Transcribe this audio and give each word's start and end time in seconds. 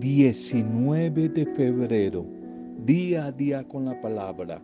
19 0.00 1.28
de 1.30 1.44
febrero, 1.44 2.24
día 2.84 3.26
a 3.26 3.32
día 3.32 3.66
con 3.66 3.84
la 3.84 4.00
palabra. 4.00 4.62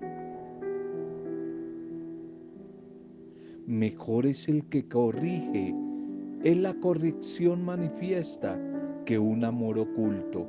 Mejor 3.66 4.26
es 4.26 4.48
el 4.48 4.64
que 4.66 4.86
corrige, 4.86 5.74
es 6.44 6.56
la 6.56 6.72
corrección 6.74 7.64
manifiesta 7.64 8.56
que 9.06 9.18
un 9.18 9.44
amor 9.44 9.76
oculto. 9.76 10.46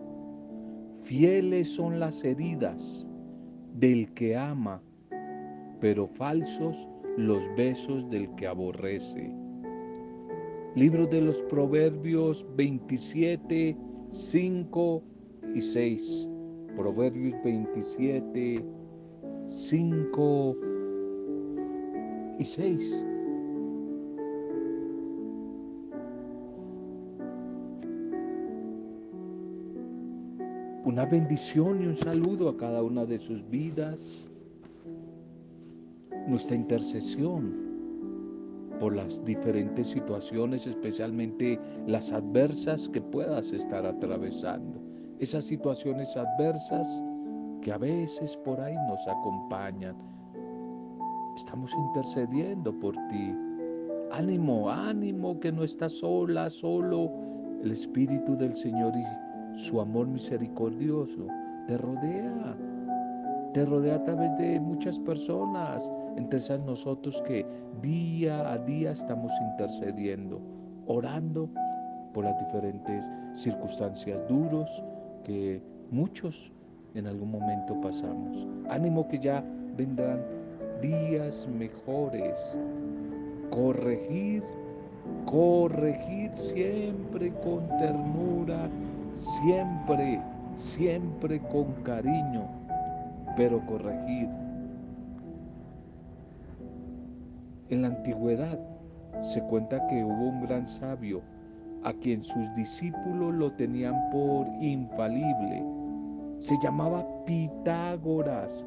Fieles 1.01 1.67
son 1.67 1.99
las 1.99 2.23
heridas 2.23 3.07
del 3.79 4.13
que 4.13 4.37
ama, 4.37 4.83
pero 5.81 6.05
falsos 6.05 6.87
los 7.17 7.43
besos 7.57 8.07
del 8.11 8.29
que 8.35 8.45
aborrece. 8.45 9.33
Libro 10.75 11.07
de 11.07 11.21
los 11.21 11.41
Proverbios 11.43 12.45
27, 12.55 13.75
5 14.15 15.03
y 15.53 15.61
6. 15.61 16.29
Proverbios 16.77 17.35
27, 17.43 18.65
5 19.49 20.55
y 22.39 22.45
6. 22.45 23.05
Una 30.85 31.05
bendición 31.05 31.81
y 31.81 31.87
un 31.87 31.95
saludo 31.95 32.47
a 32.47 32.57
cada 32.57 32.83
una 32.83 33.05
de 33.05 33.19
sus 33.19 33.47
vidas. 33.49 34.25
Nuestra 36.27 36.55
intercesión 36.55 37.64
por 38.79 38.95
las 38.95 39.23
diferentes 39.25 39.87
situaciones, 39.87 40.67
especialmente 40.67 41.59
las 41.87 42.11
adversas 42.11 42.89
que 42.89 43.01
puedas 43.01 43.51
estar 43.51 43.85
atravesando. 43.85 44.81
Esas 45.19 45.45
situaciones 45.45 46.15
adversas 46.15 47.03
que 47.61 47.71
a 47.71 47.77
veces 47.77 48.37
por 48.37 48.59
ahí 48.59 48.75
nos 48.87 49.07
acompañan. 49.07 49.95
Estamos 51.35 51.73
intercediendo 51.73 52.77
por 52.79 52.95
ti. 53.07 53.35
Ánimo, 54.11 54.69
ánimo 54.69 55.39
que 55.39 55.51
no 55.51 55.63
estás 55.63 55.93
sola, 55.93 56.49
solo. 56.49 57.11
El 57.63 57.71
Espíritu 57.71 58.35
del 58.37 58.55
Señor 58.55 58.93
y 58.95 59.57
su 59.57 59.81
amor 59.81 60.07
misericordioso 60.07 61.27
te 61.67 61.77
rodea. 61.77 62.57
Te 63.53 63.65
rodea 63.65 63.95
a 63.95 64.03
través 64.03 64.37
de 64.37 64.59
muchas 64.59 64.99
personas 64.99 65.91
entre 66.15 66.39
esas 66.39 66.59
nosotros 66.61 67.21
que 67.27 67.45
día 67.81 68.51
a 68.51 68.57
día 68.57 68.91
estamos 68.91 69.31
intercediendo, 69.51 70.41
orando 70.87 71.49
por 72.13 72.23
las 72.23 72.37
diferentes 72.39 73.09
circunstancias 73.35 74.21
duros 74.27 74.83
que 75.23 75.61
muchos 75.91 76.51
en 76.93 77.07
algún 77.07 77.31
momento 77.31 77.79
pasamos. 77.81 78.47
Ánimo 78.69 79.07
que 79.07 79.19
ya 79.19 79.43
vendrán 79.75 80.21
días 80.81 81.47
mejores. 81.47 82.57
Corregir, 83.49 84.43
corregir 85.25 86.31
siempre 86.35 87.31
con 87.43 87.67
ternura, 87.77 88.69
siempre, 89.15 90.21
siempre 90.55 91.39
con 91.41 91.73
cariño, 91.83 92.47
pero 93.35 93.63
corregir 93.65 94.29
En 97.75 97.81
la 97.81 97.89
antigüedad 97.89 98.57
se 99.19 99.41
cuenta 99.41 99.85
que 99.87 100.01
hubo 100.01 100.29
un 100.29 100.43
gran 100.43 100.65
sabio 100.65 101.21
a 101.83 101.91
quien 101.91 102.23
sus 102.23 102.55
discípulos 102.55 103.35
lo 103.35 103.51
tenían 103.51 103.95
por 104.11 104.47
infalible. 104.61 105.61
Se 106.39 106.55
llamaba 106.63 107.05
Pitágoras 107.25 108.65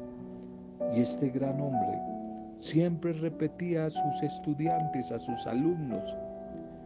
y 0.95 1.01
este 1.01 1.29
gran 1.29 1.59
hombre 1.59 1.99
siempre 2.59 3.13
repetía 3.13 3.87
a 3.87 3.89
sus 3.89 4.21
estudiantes, 4.21 5.11
a 5.11 5.17
sus 5.17 5.47
alumnos, 5.47 6.15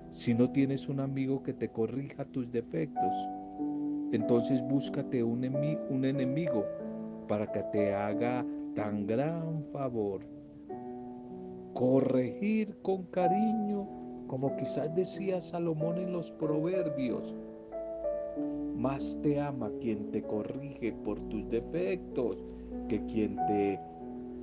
si 0.10 0.34
no 0.34 0.50
tienes 0.50 0.88
un 0.88 1.02
amigo 1.02 1.44
que 1.44 1.52
te 1.52 1.68
corrija 1.68 2.24
tus 2.24 2.50
defectos, 2.54 3.14
entonces 4.14 4.62
búscate 4.62 5.22
un, 5.22 5.44
un 5.90 6.06
enemigo 6.06 6.64
para 7.28 7.52
que 7.52 7.64
te 7.74 7.94
haga 7.94 8.46
tan 8.76 9.08
gran 9.08 9.66
favor 9.74 10.33
corregir 11.84 12.78
con 12.82 13.04
cariño, 13.08 13.86
como 14.28 14.56
quizás 14.56 14.96
decía 14.96 15.42
Salomón 15.42 15.98
en 15.98 16.14
los 16.14 16.32
proverbios. 16.32 17.36
Más 18.78 19.20
te 19.22 19.38
ama 19.42 19.70
quien 19.82 20.10
te 20.12 20.24
corrige 20.24 20.94
por 21.04 21.22
tus 21.24 21.50
defectos 21.50 22.42
que 22.88 23.04
quien 23.04 23.36
te 23.48 23.78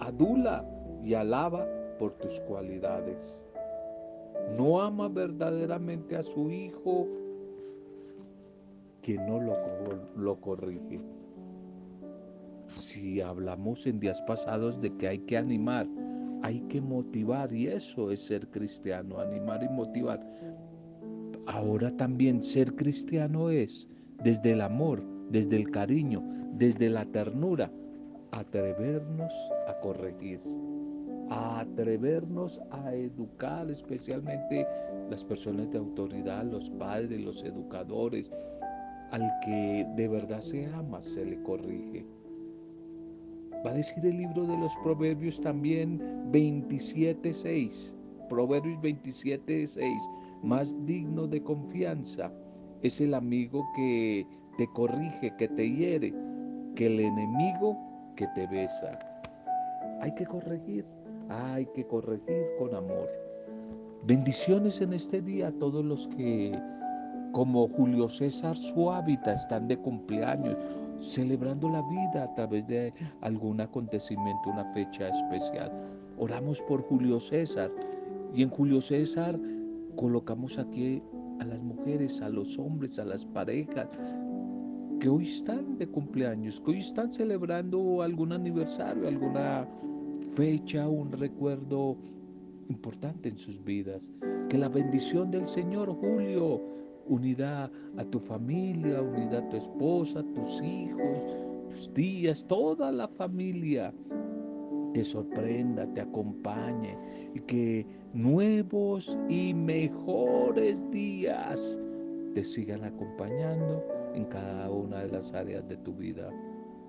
adula 0.00 0.68
y 1.02 1.14
alaba 1.14 1.66
por 1.98 2.12
tus 2.18 2.38
cualidades. 2.40 3.42
No 4.58 4.82
ama 4.82 5.08
verdaderamente 5.08 6.16
a 6.16 6.22
su 6.22 6.50
hijo 6.50 7.06
quien 9.00 9.26
no 9.26 9.40
lo, 9.40 9.56
lo 10.14 10.38
corrige. 10.42 11.00
Si 12.68 13.22
hablamos 13.22 13.86
en 13.86 13.98
días 13.98 14.20
pasados 14.22 14.78
de 14.82 14.94
que 14.98 15.08
hay 15.08 15.18
que 15.20 15.38
animar 15.38 15.86
hay 16.42 16.60
que 16.68 16.80
motivar 16.80 17.52
y 17.52 17.68
eso 17.68 18.10
es 18.10 18.20
ser 18.20 18.48
cristiano, 18.48 19.20
animar 19.20 19.62
y 19.62 19.68
motivar. 19.68 20.24
Ahora 21.46 21.90
también 21.96 22.42
ser 22.42 22.74
cristiano 22.74 23.50
es 23.50 23.88
desde 24.22 24.52
el 24.52 24.60
amor, 24.60 25.02
desde 25.30 25.56
el 25.56 25.70
cariño, 25.70 26.22
desde 26.54 26.90
la 26.90 27.04
ternura, 27.06 27.70
atrevernos 28.32 29.32
a 29.68 29.80
corregir, 29.80 30.40
a 31.30 31.60
atrevernos 31.60 32.60
a 32.70 32.94
educar, 32.94 33.70
especialmente 33.70 34.66
las 35.10 35.24
personas 35.24 35.70
de 35.70 35.78
autoridad, 35.78 36.44
los 36.44 36.70
padres, 36.70 37.20
los 37.20 37.42
educadores, 37.44 38.30
al 39.10 39.28
que 39.44 39.86
de 39.96 40.08
verdad 40.08 40.40
se 40.40 40.66
ama, 40.66 41.02
se 41.02 41.24
le 41.24 41.42
corrige. 41.42 42.06
Va 43.64 43.70
a 43.70 43.74
decir 43.74 44.04
el 44.06 44.16
libro 44.16 44.46
de 44.46 44.56
los 44.56 44.74
Proverbios 44.82 45.38
también 45.40 46.00
27.6. 46.32 47.94
Proverbios 48.28 48.80
27.6. 48.80 49.98
Más 50.42 50.74
digno 50.86 51.26
de 51.26 51.42
confianza 51.42 52.32
es 52.82 53.00
el 53.02 53.12
amigo 53.12 53.62
que 53.76 54.26
te 54.56 54.66
corrige, 54.68 55.34
que 55.36 55.48
te 55.48 55.70
hiere, 55.70 56.14
que 56.74 56.86
el 56.86 57.00
enemigo 57.00 57.76
que 58.16 58.26
te 58.28 58.46
besa. 58.46 58.98
Hay 60.00 60.14
que 60.14 60.24
corregir, 60.24 60.86
hay 61.28 61.66
que 61.74 61.86
corregir 61.86 62.46
con 62.58 62.74
amor. 62.74 63.10
Bendiciones 64.04 64.80
en 64.80 64.94
este 64.94 65.20
día 65.20 65.48
a 65.48 65.52
todos 65.52 65.84
los 65.84 66.08
que, 66.08 66.58
como 67.32 67.68
Julio 67.68 68.08
César 68.08 68.56
Suávita, 68.56 69.34
están 69.34 69.68
de 69.68 69.76
cumpleaños 69.76 70.56
celebrando 71.00 71.68
la 71.68 71.82
vida 71.82 72.24
a 72.24 72.34
través 72.34 72.66
de 72.66 72.92
algún 73.22 73.60
acontecimiento, 73.60 74.50
una 74.50 74.64
fecha 74.72 75.08
especial. 75.08 75.72
Oramos 76.18 76.60
por 76.62 76.82
Julio 76.82 77.18
César 77.18 77.70
y 78.34 78.42
en 78.42 78.50
Julio 78.50 78.80
César 78.80 79.38
colocamos 79.96 80.58
aquí 80.58 81.02
a 81.40 81.44
las 81.44 81.62
mujeres, 81.62 82.20
a 82.20 82.28
los 82.28 82.58
hombres, 82.58 82.98
a 82.98 83.04
las 83.04 83.24
parejas 83.24 83.88
que 85.00 85.08
hoy 85.08 85.26
están 85.26 85.78
de 85.78 85.88
cumpleaños, 85.88 86.60
que 86.60 86.72
hoy 86.72 86.78
están 86.78 87.10
celebrando 87.10 88.02
algún 88.02 88.32
aniversario, 88.32 89.08
alguna 89.08 89.66
fecha, 90.32 90.86
un 90.86 91.10
recuerdo 91.10 91.96
importante 92.68 93.30
en 93.30 93.38
sus 93.38 93.64
vidas. 93.64 94.10
Que 94.50 94.58
la 94.58 94.68
bendición 94.68 95.30
del 95.30 95.46
Señor, 95.46 95.90
Julio, 95.94 96.60
unidad 97.06 97.70
a 97.96 98.04
tu 98.04 98.18
familia, 98.18 99.02
unidad 99.02 99.46
a 99.46 99.48
tu 99.48 99.56
esposa, 99.56 100.22
tus 100.34 100.60
hijos, 100.62 101.38
tus 101.68 101.92
tías, 101.94 102.44
toda 102.46 102.92
la 102.92 103.08
familia 103.08 103.92
te 104.92 105.04
sorprenda, 105.04 105.86
te 105.94 106.00
acompañe 106.00 106.96
y 107.34 107.40
que 107.40 107.86
nuevos 108.12 109.16
y 109.28 109.54
mejores 109.54 110.78
días 110.90 111.78
te 112.34 112.42
sigan 112.42 112.84
acompañando 112.84 113.84
en 114.14 114.24
cada 114.24 114.70
una 114.70 115.00
de 115.00 115.08
las 115.08 115.32
áreas 115.32 115.66
de 115.68 115.76
tu 115.78 115.92
vida. 115.94 116.30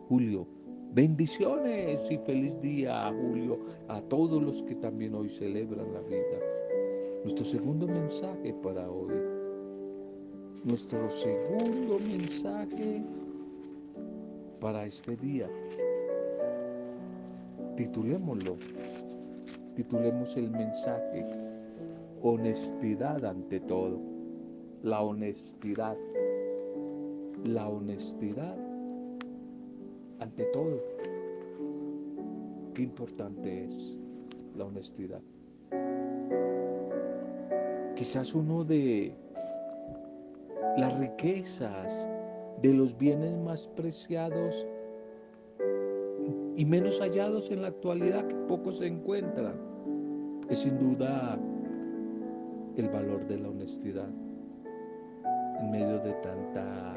Julio, 0.09 0.47
bendiciones 0.93 2.09
y 2.09 2.17
feliz 2.19 2.59
día, 2.61 3.13
Julio, 3.21 3.59
a 3.87 4.01
todos 4.01 4.41
los 4.41 4.63
que 4.63 4.75
también 4.75 5.13
hoy 5.15 5.29
celebran 5.29 5.93
la 5.93 6.01
vida. 6.01 6.39
Nuestro 7.23 7.45
segundo 7.45 7.87
mensaje 7.87 8.53
para 8.63 8.89
hoy 8.89 9.13
nuestro 10.63 11.09
segundo 11.09 11.99
mensaje 11.99 13.01
para 14.59 14.85
este 14.85 15.15
día. 15.17 15.49
Titulémoslo, 17.75 18.57
titulemos 19.75 20.37
el 20.37 20.51
mensaje, 20.51 21.25
honestidad 22.21 23.25
ante 23.25 23.59
todo, 23.61 23.99
la 24.83 25.01
honestidad. 25.01 25.97
la 27.43 27.67
honestidad 27.67 28.55
ante 30.19 30.43
todo. 30.53 30.79
Qué 32.75 32.83
importante 32.83 33.65
es 33.65 33.97
la 34.55 34.65
honestidad. 34.65 35.21
Quizás 37.95 38.35
uno 38.35 38.63
de 38.63 39.13
las 40.77 40.99
riquezas, 40.99 42.07
de 42.61 42.73
los 42.73 42.95
bienes 42.97 43.35
más 43.39 43.67
preciados 43.69 44.65
y 46.55 46.65
menos 46.65 46.99
hallados 46.99 47.49
en 47.49 47.63
la 47.63 47.69
actualidad 47.69 48.27
que 48.27 48.35
pocos 48.47 48.77
se 48.77 48.87
encuentran, 48.87 49.55
es 50.49 50.59
sin 50.59 50.77
duda 50.77 51.39
el 52.75 52.89
valor 52.89 53.25
de 53.27 53.39
la 53.39 53.49
honestidad 53.49 54.09
en 55.59 55.71
medio 55.71 55.99
de 55.99 56.13
tanta 56.21 56.95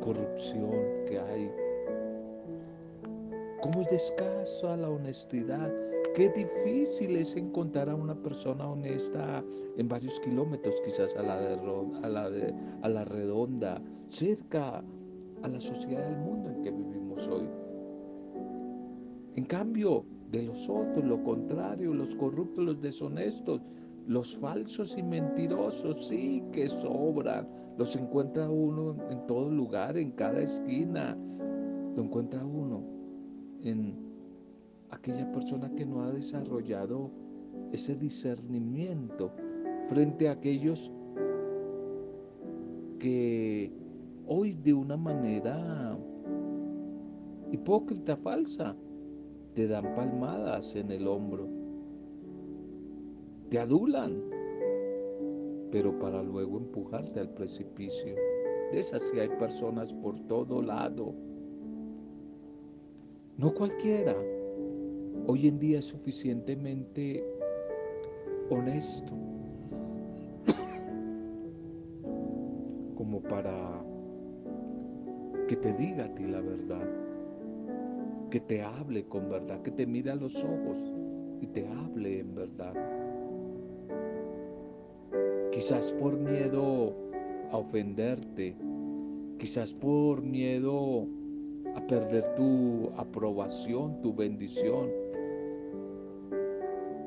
corrupción 0.00 0.70
que 1.06 1.18
hay. 1.18 1.50
¿Cómo 3.60 3.82
es 3.82 3.92
escasa 3.92 4.76
la 4.76 4.88
honestidad? 4.88 5.89
Qué 6.14 6.28
difícil 6.30 7.16
es 7.16 7.36
encontrar 7.36 7.88
a 7.88 7.94
una 7.94 8.14
persona 8.14 8.68
honesta 8.68 9.44
en 9.76 9.88
varios 9.88 10.18
kilómetros, 10.20 10.80
quizás 10.84 11.14
a 11.16 11.22
la, 11.22 11.34
a 12.02 12.08
la, 12.08 12.30
a 12.82 12.88
la 12.88 13.04
redonda, 13.04 13.80
cerca 14.08 14.82
a 15.42 15.48
la 15.48 15.60
sociedad 15.60 16.04
del 16.08 16.18
mundo 16.18 16.50
en 16.50 16.62
que 16.62 16.70
vivimos 16.72 17.28
hoy. 17.28 17.48
En 19.36 19.44
cambio, 19.44 20.04
de 20.30 20.42
los 20.42 20.68
otros, 20.68 21.04
lo 21.04 21.22
contrario, 21.22 21.94
los 21.94 22.14
corruptos, 22.16 22.64
los 22.64 22.80
deshonestos, 22.80 23.62
los 24.06 24.36
falsos 24.36 24.96
y 24.98 25.02
mentirosos, 25.02 26.08
sí 26.08 26.42
que 26.52 26.68
sobran. 26.68 27.48
Los 27.78 27.94
encuentra 27.96 28.50
uno 28.50 28.96
en 29.10 29.26
todo 29.26 29.50
lugar, 29.50 29.96
en 29.96 30.10
cada 30.12 30.40
esquina. 30.40 31.16
Lo 31.96 32.02
encuentra 32.02 32.44
uno 32.44 32.82
en 33.62 34.09
aquella 35.00 35.32
persona 35.32 35.70
que 35.74 35.86
no 35.86 36.02
ha 36.02 36.12
desarrollado 36.12 37.10
ese 37.72 37.94
discernimiento 37.94 39.30
frente 39.88 40.28
a 40.28 40.32
aquellos 40.32 40.92
que 42.98 43.72
hoy 44.26 44.52
de 44.52 44.74
una 44.74 44.98
manera 44.98 45.98
hipócrita, 47.50 48.14
falsa, 48.18 48.76
te 49.54 49.66
dan 49.66 49.94
palmadas 49.94 50.76
en 50.76 50.90
el 50.90 51.08
hombro, 51.08 51.48
te 53.48 53.58
adulan, 53.58 54.22
pero 55.72 55.98
para 55.98 56.22
luego 56.22 56.58
empujarte 56.58 57.20
al 57.20 57.30
precipicio. 57.30 58.14
De 58.70 58.80
esas 58.80 59.00
sí 59.02 59.18
hay 59.18 59.30
personas 59.30 59.94
por 59.94 60.20
todo 60.28 60.60
lado. 60.60 61.14
No 63.38 63.54
cualquiera 63.54 64.14
hoy 65.30 65.46
en 65.46 65.60
día 65.60 65.78
es 65.78 65.84
suficientemente 65.84 67.24
honesto 68.48 69.12
como 72.96 73.22
para 73.22 73.80
que 75.46 75.54
te 75.54 75.72
diga 75.74 76.06
a 76.06 76.14
ti 76.14 76.24
la 76.24 76.40
verdad, 76.40 76.84
que 78.30 78.40
te 78.40 78.60
hable 78.60 79.04
con 79.04 79.30
verdad, 79.30 79.62
que 79.62 79.70
te 79.70 79.86
mire 79.86 80.10
a 80.10 80.16
los 80.16 80.34
ojos 80.42 80.92
y 81.40 81.46
te 81.46 81.64
hable 81.64 82.18
en 82.18 82.34
verdad. 82.34 82.74
Quizás 85.52 85.92
por 85.92 86.16
miedo 86.16 86.92
a 87.52 87.58
ofenderte, 87.58 88.56
quizás 89.38 89.72
por 89.74 90.22
miedo 90.22 91.06
a 91.76 91.86
perder 91.86 92.34
tu 92.34 92.90
aprobación, 92.96 94.02
tu 94.02 94.12
bendición, 94.12 94.99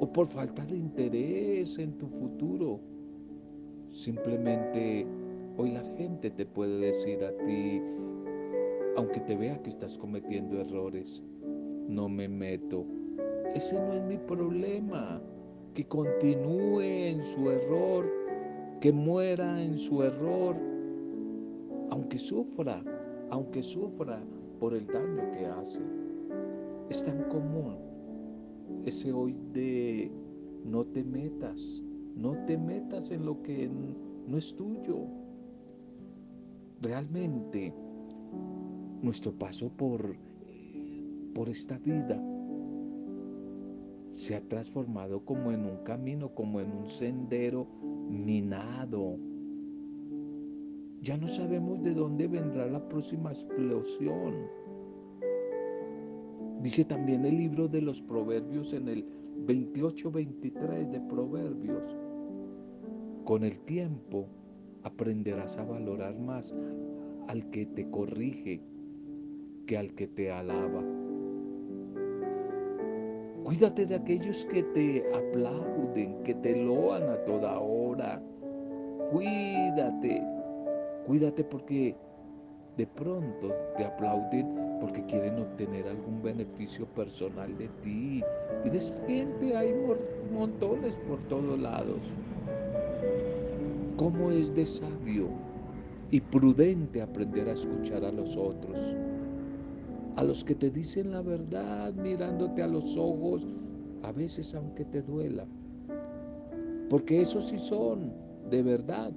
o 0.04 0.12
por 0.12 0.28
falta 0.28 0.66
de 0.66 0.76
interés 0.76 1.80
en 1.80 1.98
tu 1.98 2.08
futuro. 2.08 2.82
Simplemente 3.90 5.08
hoy 5.56 5.72
la 5.72 5.84
gente 5.96 6.30
te 6.30 6.46
puede 6.46 6.88
decir 6.88 7.24
a 7.24 7.32
ti, 7.46 7.82
aunque 8.98 9.22
te 9.22 9.38
vea 9.38 9.64
que 9.64 9.70
estás 9.70 9.98
cometiendo 9.98 10.60
errores, 10.60 11.24
no 11.88 12.10
me 12.10 12.28
meto. 12.28 12.86
Ese 13.56 13.76
no 13.80 13.94
es 13.94 14.04
mi 14.04 14.18
problema. 14.18 15.22
Que 15.74 15.86
continúe 15.86 16.82
en 16.82 17.24
su 17.24 17.50
error, 17.50 18.06
que 18.82 18.92
muera 18.92 19.64
en 19.64 19.78
su 19.78 20.04
error, 20.04 20.58
aunque 21.92 22.20
sufra, 22.20 22.84
aunque 23.32 23.64
sufra 23.64 24.22
por 24.60 24.74
el 24.76 24.86
daño 24.86 25.32
que 25.32 25.46
hace. 25.46 25.82
Es 26.90 27.06
tan 27.06 27.24
común 27.30 27.93
ese 28.86 29.12
hoy 29.12 29.36
de 29.54 30.12
no 30.66 30.86
te 30.86 31.04
metas, 31.04 31.84
no 32.16 32.38
te 32.46 32.58
metas 32.58 33.12
en 33.12 33.26
lo 33.26 33.42
que 33.42 33.70
no 34.28 34.38
es 34.38 34.56
tuyo. 34.56 35.06
Realmente 36.82 37.74
nuestro 39.02 39.32
paso 39.34 39.70
por, 39.70 40.16
por 41.34 41.50
esta 41.50 41.78
vida 41.80 42.22
se 44.10 44.36
ha 44.36 44.42
transformado 44.48 45.26
como 45.26 45.52
en 45.52 45.66
un 45.66 45.78
camino, 45.84 46.30
como 46.34 46.60
en 46.60 46.72
un 46.72 46.88
sendero 46.88 47.68
minado. 48.10 49.18
Ya 51.02 51.18
no 51.18 51.28
sabemos 51.28 51.84
de 51.84 51.94
dónde 51.94 52.28
vendrá 52.28 52.68
la 52.68 52.88
próxima 52.88 53.32
explosión. 53.32 54.36
Dice 56.64 56.86
también 56.86 57.26
el 57.26 57.38
libro 57.38 57.68
de 57.68 57.82
los 57.82 58.02
Proverbios 58.02 58.72
en 58.72 58.88
el 58.88 59.06
28-23 59.46 60.92
de 60.92 61.02
Proverbios. 61.02 61.98
Con 63.26 63.44
el 63.44 63.60
tiempo 63.60 64.30
aprenderás 64.84 65.58
a 65.58 65.66
valorar 65.66 66.18
más 66.18 66.56
al 67.28 67.50
que 67.50 67.66
te 67.66 67.90
corrige 67.90 68.62
que 69.68 69.78
al 69.78 69.94
que 69.94 70.08
te 70.08 70.32
alaba. 70.32 70.82
Cuídate 73.44 73.86
de 73.86 73.96
aquellos 73.96 74.46
que 74.46 74.64
te 74.64 75.04
aplauden, 75.14 76.24
que 76.24 76.34
te 76.36 76.64
loan 76.64 77.10
a 77.10 77.18
toda 77.26 77.60
hora. 77.60 78.24
Cuídate, 79.12 80.24
cuídate 81.06 81.44
porque 81.44 81.94
de 82.78 82.88
pronto 82.88 83.54
te 83.76 83.84
aplauden 83.84 84.63
porque 84.84 85.02
quieren 85.06 85.40
obtener 85.40 85.88
algún 85.88 86.22
beneficio 86.22 86.86
personal 86.88 87.58
de 87.58 87.70
ti. 87.82 88.22
Y 88.66 88.70
de 88.70 88.78
esa 88.78 88.94
gente 89.08 89.56
hay 89.56 89.74
montones 90.34 90.98
por 91.08 91.20
todos 91.30 91.58
lados. 91.58 92.12
¿Cómo 93.96 94.30
es 94.30 94.54
de 94.54 94.66
sabio 94.66 95.30
y 96.12 96.20
prudente 96.20 97.02
aprender 97.02 97.48
a 97.48 97.54
escuchar 97.54 98.04
a 98.04 98.12
los 98.12 98.36
otros? 98.36 98.94
a 100.16 100.24
los 100.24 100.44
que 100.44 100.54
te 100.54 100.70
dicen 100.70 101.12
la 101.12 101.22
verdad 101.24 101.92
mirándote 101.94 102.62
a 102.62 102.68
los 102.68 102.96
ojos, 102.98 103.48
a 104.04 104.12
veces 104.12 104.54
aunque 104.54 104.86
te 104.86 105.02
duela. 105.02 105.48
Porque 106.88 107.22
esos 107.22 107.48
sí 107.48 107.58
son 107.58 108.14
de 108.52 108.62
verdad. 108.62 109.12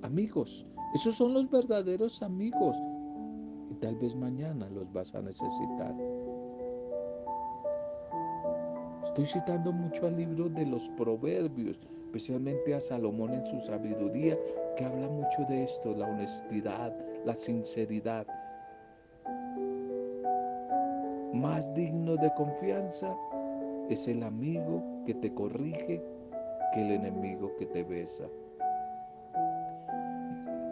Amigos, 0.00 0.64
esos 0.94 1.16
son 1.16 1.34
los 1.34 1.50
verdaderos 1.50 2.22
amigos. 2.22 2.74
Tal 3.80 3.94
vez 3.96 4.14
mañana 4.14 4.68
los 4.70 4.90
vas 4.92 5.14
a 5.14 5.20
necesitar. 5.20 5.94
Estoy 9.04 9.26
citando 9.26 9.72
mucho 9.72 10.06
al 10.06 10.16
libro 10.16 10.48
de 10.48 10.64
los 10.64 10.88
proverbios, 10.90 11.78
especialmente 12.06 12.74
a 12.74 12.80
Salomón 12.80 13.34
en 13.34 13.44
su 13.46 13.60
sabiduría, 13.60 14.38
que 14.76 14.84
habla 14.84 15.08
mucho 15.08 15.44
de 15.48 15.64
esto, 15.64 15.94
la 15.94 16.06
honestidad, 16.06 16.94
la 17.24 17.34
sinceridad. 17.34 18.26
Más 21.34 21.72
digno 21.74 22.16
de 22.16 22.32
confianza 22.34 23.14
es 23.90 24.08
el 24.08 24.22
amigo 24.22 24.82
que 25.04 25.14
te 25.14 25.32
corrige 25.34 26.02
que 26.72 26.80
el 26.80 26.92
enemigo 26.92 27.54
que 27.58 27.66
te 27.66 27.82
besa. 27.82 28.24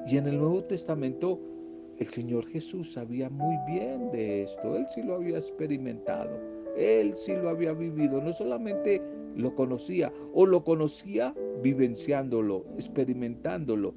Y 0.06 0.16
en 0.16 0.26
el 0.26 0.38
Nuevo 0.38 0.64
Testamento 0.64 1.38
el 1.98 2.06
Señor 2.08 2.46
Jesús 2.46 2.92
sabía 2.92 3.30
muy 3.30 3.56
bien 3.66 4.10
de 4.10 4.42
esto. 4.42 4.76
Él 4.76 4.86
sí 4.94 5.02
lo 5.02 5.14
había 5.14 5.38
experimentado. 5.38 6.30
Él 6.76 7.14
sí 7.16 7.32
lo 7.32 7.50
había 7.50 7.72
vivido. 7.72 8.20
No 8.20 8.32
solamente 8.32 9.00
lo 9.36 9.54
conocía 9.54 10.12
o 10.32 10.46
lo 10.46 10.64
conocía 10.64 11.34
vivenciándolo, 11.62 12.64
experimentándolo. 12.74 13.94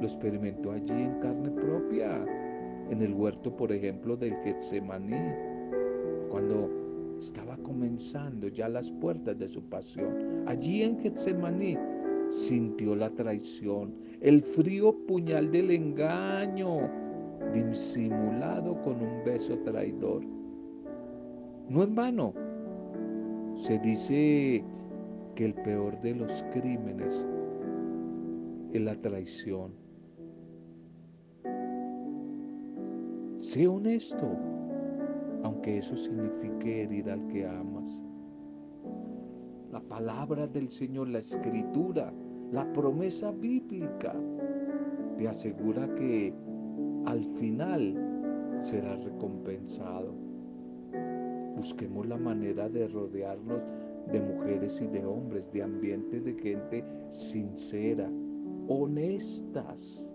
Lo 0.00 0.06
experimentó 0.06 0.72
allí 0.72 0.92
en 0.92 1.20
carne 1.20 1.50
propia. 1.50 2.24
En 2.90 3.02
el 3.02 3.12
huerto, 3.12 3.54
por 3.54 3.70
ejemplo, 3.70 4.16
del 4.16 4.34
Getsemaní 4.42 5.32
cuando 6.30 6.70
estaba 7.18 7.56
comenzando 7.58 8.48
ya 8.48 8.68
las 8.68 8.90
puertas 8.90 9.38
de 9.38 9.48
su 9.48 9.62
pasión. 9.68 10.44
Allí 10.46 10.82
en 10.82 10.98
Getsemaní 10.98 11.76
sintió 12.30 12.94
la 12.94 13.10
traición, 13.10 13.94
el 14.20 14.42
frío 14.42 14.94
puñal 15.06 15.50
del 15.50 15.70
engaño, 15.70 17.07
disimulado 17.52 18.80
con 18.82 19.00
un 19.00 19.24
beso 19.24 19.58
traidor. 19.58 20.22
No 21.68 21.82
en 21.82 21.94
vano, 21.94 22.32
se 23.56 23.78
dice 23.78 24.64
que 25.34 25.44
el 25.44 25.54
peor 25.54 26.00
de 26.00 26.14
los 26.14 26.44
crímenes 26.52 27.26
es 28.72 28.80
la 28.80 28.94
traición. 29.00 29.72
Sé 33.38 33.66
honesto, 33.66 34.36
aunque 35.42 35.78
eso 35.78 35.96
signifique 35.96 36.82
herir 36.82 37.10
al 37.10 37.26
que 37.28 37.46
amas. 37.46 38.02
La 39.70 39.80
palabra 39.80 40.46
del 40.46 40.68
Señor, 40.68 41.08
la 41.08 41.18
escritura, 41.18 42.12
la 42.52 42.70
promesa 42.72 43.30
bíblica 43.30 44.14
te 45.16 45.28
asegura 45.28 45.86
que 45.94 46.32
al 47.06 47.24
final 47.36 48.58
serás 48.60 49.02
recompensado. 49.04 50.14
Busquemos 51.56 52.06
la 52.06 52.16
manera 52.16 52.68
de 52.68 52.88
rodearnos 52.88 53.62
de 54.12 54.20
mujeres 54.20 54.80
y 54.80 54.86
de 54.86 55.04
hombres, 55.04 55.50
de 55.52 55.62
ambientes 55.62 56.24
de 56.24 56.34
gente 56.34 56.84
sincera, 57.10 58.10
honestas. 58.68 60.12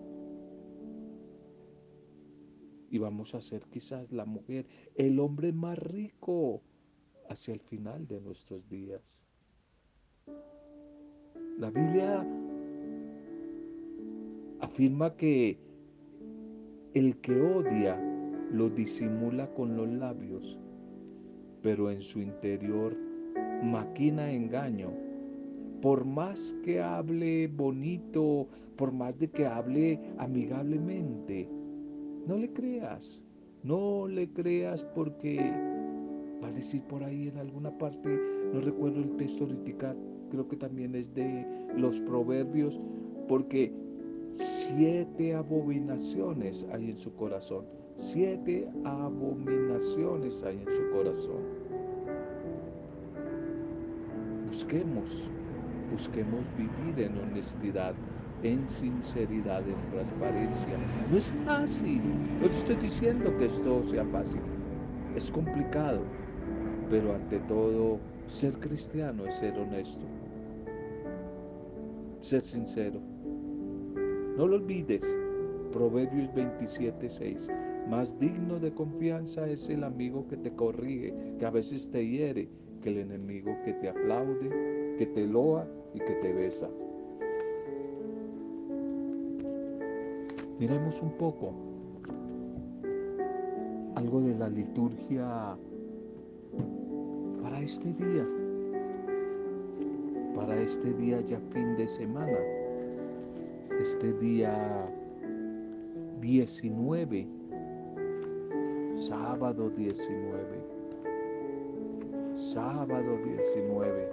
Y 2.90 2.98
vamos 2.98 3.34
a 3.34 3.40
ser 3.40 3.62
quizás 3.70 4.12
la 4.12 4.24
mujer, 4.24 4.66
el 4.94 5.18
hombre 5.20 5.52
más 5.52 5.78
rico 5.78 6.62
hacia 7.28 7.54
el 7.54 7.60
final 7.60 8.06
de 8.06 8.20
nuestros 8.20 8.68
días. 8.68 9.20
La 11.58 11.70
Biblia 11.70 12.26
afirma 14.60 15.16
que 15.16 15.58
el 16.94 17.16
que 17.16 17.40
odia 17.40 18.00
lo 18.52 18.70
disimula 18.70 19.48
con 19.54 19.76
los 19.76 19.88
labios, 19.88 20.58
pero 21.60 21.90
en 21.90 22.00
su 22.00 22.20
interior 22.20 22.96
maquina 23.64 24.30
engaño. 24.30 24.90
Por 25.82 26.04
más 26.04 26.54
que 26.64 26.80
hable 26.80 27.48
bonito, 27.48 28.46
por 28.76 28.92
más 28.92 29.18
de 29.18 29.28
que 29.28 29.44
hable 29.44 29.98
amigablemente, 30.18 31.48
no 32.28 32.38
le 32.38 32.52
creas, 32.52 33.20
no 33.64 34.06
le 34.06 34.28
creas 34.28 34.84
porque 34.94 35.52
va 36.42 36.48
a 36.48 36.52
decir 36.52 36.80
por 36.82 37.02
ahí 37.02 37.28
en 37.28 37.38
alguna 37.38 37.76
parte, 37.76 38.18
no 38.52 38.60
recuerdo 38.60 39.00
el 39.00 39.16
texto 39.16 39.44
ahorita, 39.44 39.96
creo 40.30 40.48
que 40.48 40.56
también 40.56 40.94
es 40.94 41.12
de 41.12 41.44
los 41.76 41.98
proverbios, 42.00 42.80
porque 43.28 43.72
siete 44.36 45.34
abominaciones 45.34 46.66
hay 46.72 46.90
en 46.90 46.96
su 46.96 47.14
corazón, 47.14 47.64
siete 47.94 48.68
abominaciones 48.84 50.42
hay 50.42 50.56
en 50.56 50.72
su 50.72 50.90
corazón. 50.90 51.42
Busquemos, 54.46 55.28
busquemos 55.90 56.40
vivir 56.56 57.06
en 57.06 57.18
honestidad, 57.18 57.94
en 58.42 58.68
sinceridad, 58.68 59.62
en 59.68 59.90
transparencia. 59.90 60.78
No 61.10 61.16
es 61.16 61.28
fácil, 61.44 62.02
no 62.40 62.48
te 62.48 62.56
estoy 62.56 62.76
diciendo 62.76 63.36
que 63.38 63.46
esto 63.46 63.82
sea 63.84 64.04
fácil, 64.06 64.40
es 65.14 65.30
complicado, 65.30 66.00
pero 66.90 67.14
ante 67.14 67.38
todo 67.40 67.98
ser 68.26 68.58
cristiano 68.58 69.26
es 69.26 69.34
ser 69.34 69.58
honesto, 69.58 70.04
ser 72.20 72.42
sincero. 72.42 73.13
No 74.36 74.48
lo 74.48 74.56
olvides, 74.56 75.04
Proverbios 75.72 76.32
27, 76.34 77.08
6. 77.08 77.48
Más 77.88 78.18
digno 78.18 78.58
de 78.58 78.72
confianza 78.72 79.48
es 79.48 79.68
el 79.68 79.84
amigo 79.84 80.26
que 80.28 80.36
te 80.36 80.52
corrige, 80.52 81.14
que 81.38 81.46
a 81.46 81.50
veces 81.50 81.90
te 81.90 82.06
hiere 82.06 82.48
el 82.84 82.98
enemigo 82.98 83.56
que 83.64 83.72
te 83.74 83.88
aplaude, 83.88 84.96
que 84.98 85.06
te 85.06 85.26
loa 85.26 85.66
y 85.94 85.98
que 85.98 86.14
te 86.14 86.32
besa. 86.32 86.68
Miremos 90.58 91.02
un 91.02 91.10
poco 91.12 91.52
algo 93.96 94.20
de 94.20 94.34
la 94.34 94.48
liturgia 94.48 95.56
para 97.42 97.60
este 97.60 97.92
día, 97.92 98.26
para 100.34 100.60
este 100.60 100.92
día 100.94 101.20
ya 101.22 101.40
fin 101.50 101.76
de 101.76 101.86
semana, 101.86 102.38
este 103.84 104.14
día 104.14 104.88
19, 106.22 107.28
sábado 108.96 109.68
19 109.76 110.64
sábado 112.54 113.18
19. 113.22 114.08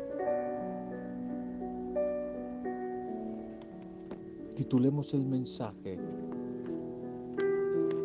Titulemos 4.55 5.13
el 5.13 5.25
mensaje 5.25 5.97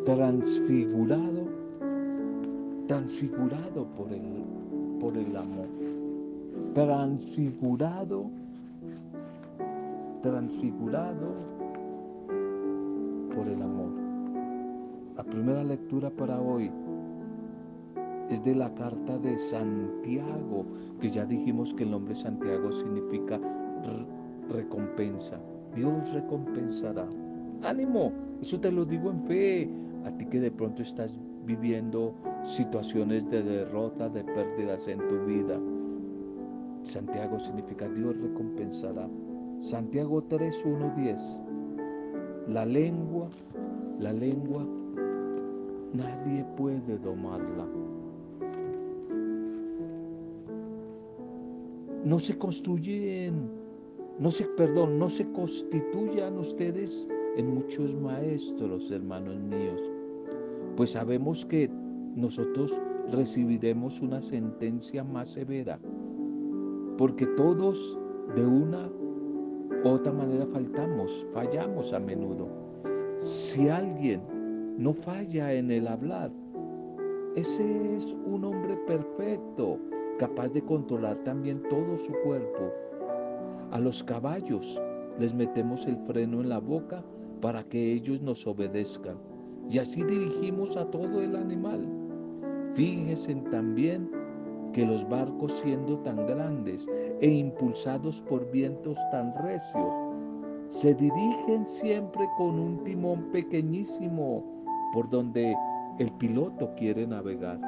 Transfigurado, 0.05 1.47
transfigurado 2.87 3.85
por 3.97 4.13
el, 4.13 4.21
por 5.01 5.17
el 5.17 5.35
amor. 5.35 5.67
Transfigurado, 6.73 8.29
transfigurado 10.27 11.35
por 13.33 13.47
el 13.47 13.61
amor. 13.61 13.91
La 15.15 15.23
primera 15.23 15.63
lectura 15.63 16.09
para 16.09 16.41
hoy 16.41 16.69
es 18.29 18.43
de 18.43 18.53
la 18.53 18.73
carta 18.73 19.17
de 19.19 19.37
Santiago, 19.37 20.65
que 20.99 21.07
ya 21.07 21.25
dijimos 21.25 21.73
que 21.73 21.83
el 21.83 21.91
nombre 21.91 22.13
Santiago 22.13 22.73
significa 22.73 23.39
recompensa. 24.49 25.39
Dios 25.73 26.11
recompensará. 26.11 27.07
Ánimo, 27.63 28.11
eso 28.41 28.59
te 28.59 28.69
lo 28.69 28.83
digo 28.83 29.09
en 29.09 29.23
fe. 29.23 29.69
A 30.03 30.11
ti 30.11 30.25
que 30.25 30.41
de 30.41 30.51
pronto 30.51 30.81
estás 30.81 31.17
viviendo 31.45 32.13
situaciones 32.43 33.29
de 33.29 33.43
derrota, 33.43 34.09
de 34.09 34.25
pérdidas 34.25 34.89
en 34.89 34.99
tu 35.07 35.25
vida. 35.25 35.57
Santiago 36.83 37.39
significa 37.39 37.87
Dios 37.87 38.17
recompensará. 38.17 39.07
Santiago 39.61 40.23
3, 40.23 40.65
1, 40.65 40.93
10. 40.95 41.41
La 42.49 42.65
lengua, 42.65 43.29
la 43.99 44.13
lengua, 44.13 44.65
nadie 45.93 46.45
puede 46.55 46.97
domarla. 46.99 47.67
no 52.07 52.19
se 52.19 52.37
construyen, 52.37 53.49
no 54.17 54.31
se, 54.31 54.45
perdón, 54.45 54.97
no 54.97 55.09
se 55.09 55.29
constituyan 55.33 56.37
ustedes 56.37 57.05
en 57.35 57.53
muchos 57.53 57.93
maestros, 57.95 58.89
hermanos 58.91 59.37
míos, 59.41 59.81
pues 60.77 60.91
sabemos 60.91 61.45
que 61.45 61.69
nosotros 62.15 62.79
recibiremos 63.11 63.99
una 63.99 64.21
sentencia 64.21 65.03
más 65.03 65.33
severa, 65.33 65.79
porque 66.97 67.25
todos 67.35 67.99
de 68.35 68.45
una 68.45 68.89
otra 69.83 70.11
manera 70.11 70.45
faltamos, 70.47 71.25
fallamos 71.33 71.93
a 71.93 71.99
menudo. 71.99 72.47
Si 73.19 73.69
alguien 73.69 74.21
no 74.77 74.93
falla 74.93 75.53
en 75.53 75.71
el 75.71 75.87
hablar, 75.87 76.31
ese 77.35 77.95
es 77.95 78.15
un 78.25 78.43
hombre 78.45 78.75
perfecto, 78.87 79.79
capaz 80.17 80.51
de 80.53 80.61
controlar 80.61 81.17
también 81.23 81.61
todo 81.69 81.97
su 81.97 82.11
cuerpo. 82.23 82.71
A 83.71 83.79
los 83.79 84.03
caballos 84.03 84.79
les 85.19 85.33
metemos 85.33 85.85
el 85.85 85.97
freno 86.07 86.41
en 86.41 86.49
la 86.49 86.59
boca 86.59 87.03
para 87.41 87.63
que 87.63 87.93
ellos 87.93 88.21
nos 88.21 88.45
obedezcan. 88.47 89.17
Y 89.69 89.79
así 89.79 90.03
dirigimos 90.03 90.77
a 90.77 90.85
todo 90.89 91.21
el 91.21 91.35
animal. 91.35 91.85
Fíjense 92.73 93.35
también 93.51 94.09
que 94.73 94.85
los 94.85 95.07
barcos 95.07 95.51
siendo 95.63 95.97
tan 95.99 96.25
grandes 96.27 96.87
e 97.21 97.29
impulsados 97.29 98.21
por 98.21 98.49
vientos 98.51 98.97
tan 99.11 99.33
recios, 99.35 99.93
se 100.69 100.93
dirigen 100.93 101.65
siempre 101.65 102.27
con 102.37 102.59
un 102.59 102.83
timón 102.83 103.31
pequeñísimo 103.31 104.43
por 104.93 105.09
donde 105.09 105.55
el 105.99 106.11
piloto 106.13 106.73
quiere 106.75 107.07
navegar. 107.07 107.59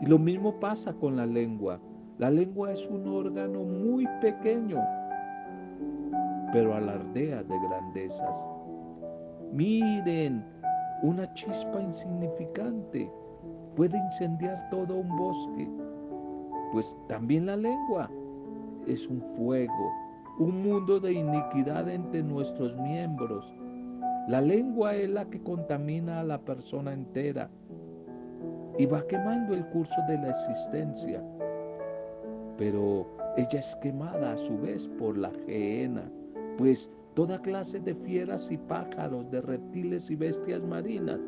Y 0.00 0.06
lo 0.06 0.18
mismo 0.18 0.58
pasa 0.60 0.92
con 0.92 1.16
la 1.16 1.26
lengua. 1.26 1.80
La 2.18 2.30
lengua 2.30 2.72
es 2.72 2.86
un 2.88 3.08
órgano 3.08 3.64
muy 3.64 4.06
pequeño, 4.20 4.80
pero 6.52 6.74
alardea 6.74 7.42
de 7.42 7.58
grandezas. 7.68 8.48
Miren, 9.52 10.44
una 11.02 11.32
chispa 11.34 11.82
insignificante 11.82 13.10
puede 13.74 13.98
incendiar 13.98 14.68
todo 14.70 14.96
un 14.96 15.16
bosque, 15.16 15.68
pues 16.74 16.94
también 17.08 17.46
la 17.46 17.56
lengua 17.56 18.10
es 18.86 19.08
un 19.08 19.22
fuego 19.36 20.04
un 20.38 20.62
mundo 20.62 20.98
de 20.98 21.12
iniquidad 21.12 21.88
entre 21.88 22.22
nuestros 22.22 22.76
miembros. 22.76 23.44
La 24.28 24.40
lengua 24.40 24.96
es 24.96 25.08
la 25.10 25.24
que 25.26 25.40
contamina 25.40 26.20
a 26.20 26.24
la 26.24 26.38
persona 26.38 26.92
entera 26.92 27.48
y 28.76 28.86
va 28.86 29.06
quemando 29.06 29.54
el 29.54 29.64
curso 29.66 29.94
de 30.08 30.18
la 30.18 30.30
existencia. 30.30 31.22
Pero 32.58 33.06
ella 33.36 33.60
es 33.60 33.76
quemada 33.76 34.32
a 34.32 34.36
su 34.36 34.58
vez 34.58 34.88
por 34.98 35.16
la 35.16 35.30
gehenna, 35.46 36.10
pues 36.58 36.90
toda 37.14 37.40
clase 37.42 37.78
de 37.78 37.94
fieras 37.94 38.50
y 38.50 38.56
pájaros, 38.56 39.30
de 39.30 39.40
reptiles 39.40 40.10
y 40.10 40.16
bestias 40.16 40.62
marinas 40.62 41.20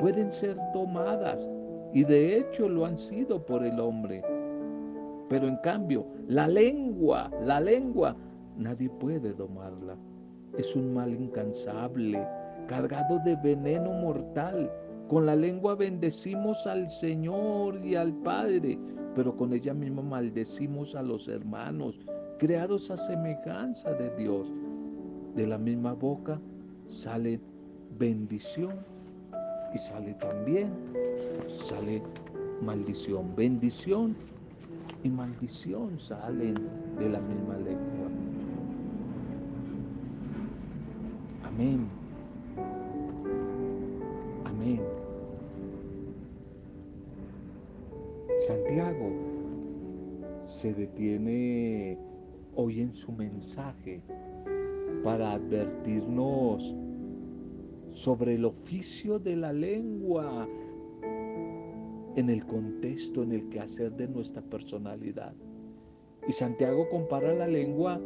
pueden 0.00 0.30
ser 0.30 0.58
tomadas 0.74 1.48
y 1.94 2.04
de 2.04 2.38
hecho 2.38 2.68
lo 2.68 2.84
han 2.84 2.98
sido 2.98 3.44
por 3.46 3.64
el 3.64 3.80
hombre. 3.80 4.22
Pero 5.34 5.48
en 5.48 5.56
cambio, 5.56 6.06
la 6.28 6.46
lengua, 6.46 7.28
la 7.42 7.58
lengua, 7.58 8.14
nadie 8.56 8.88
puede 8.88 9.32
domarla. 9.32 9.96
Es 10.56 10.76
un 10.76 10.94
mal 10.94 11.12
incansable, 11.12 12.24
cargado 12.68 13.18
de 13.24 13.34
veneno 13.42 13.90
mortal. 13.94 14.70
Con 15.08 15.26
la 15.26 15.34
lengua 15.34 15.74
bendecimos 15.74 16.64
al 16.68 16.88
Señor 16.88 17.84
y 17.84 17.96
al 17.96 18.12
Padre, 18.22 18.78
pero 19.16 19.36
con 19.36 19.52
ella 19.52 19.74
misma 19.74 20.02
maldecimos 20.02 20.94
a 20.94 21.02
los 21.02 21.26
hermanos, 21.26 21.98
creados 22.38 22.92
a 22.92 22.96
semejanza 22.96 23.92
de 23.92 24.14
Dios. 24.14 24.54
De 25.34 25.48
la 25.48 25.58
misma 25.58 25.94
boca 25.94 26.40
sale 26.86 27.40
bendición 27.98 28.74
y 29.74 29.78
sale 29.78 30.14
también, 30.14 30.70
sale 31.58 32.00
maldición. 32.62 33.34
Bendición 33.34 34.14
y 35.02 35.08
maldición 35.08 35.98
salen 35.98 36.54
de 36.98 37.08
la 37.08 37.20
misma 37.20 37.56
lengua. 37.58 38.08
Amén. 41.44 41.86
Amén. 44.44 44.80
Santiago 48.46 49.10
se 50.46 50.72
detiene 50.74 51.98
hoy 52.56 52.80
en 52.80 52.92
su 52.92 53.12
mensaje 53.12 54.02
para 55.02 55.32
advertirnos 55.32 56.74
sobre 57.92 58.34
el 58.34 58.44
oficio 58.44 59.18
de 59.18 59.36
la 59.36 59.52
lengua 59.52 60.48
en 62.16 62.30
el 62.30 62.44
contexto, 62.44 63.22
en 63.22 63.32
el 63.32 63.48
quehacer 63.48 63.92
de 63.92 64.08
nuestra 64.08 64.42
personalidad. 64.42 65.34
Y 66.26 66.32
Santiago 66.32 66.88
compara 66.88 67.34
la 67.34 67.46
lengua 67.46 68.00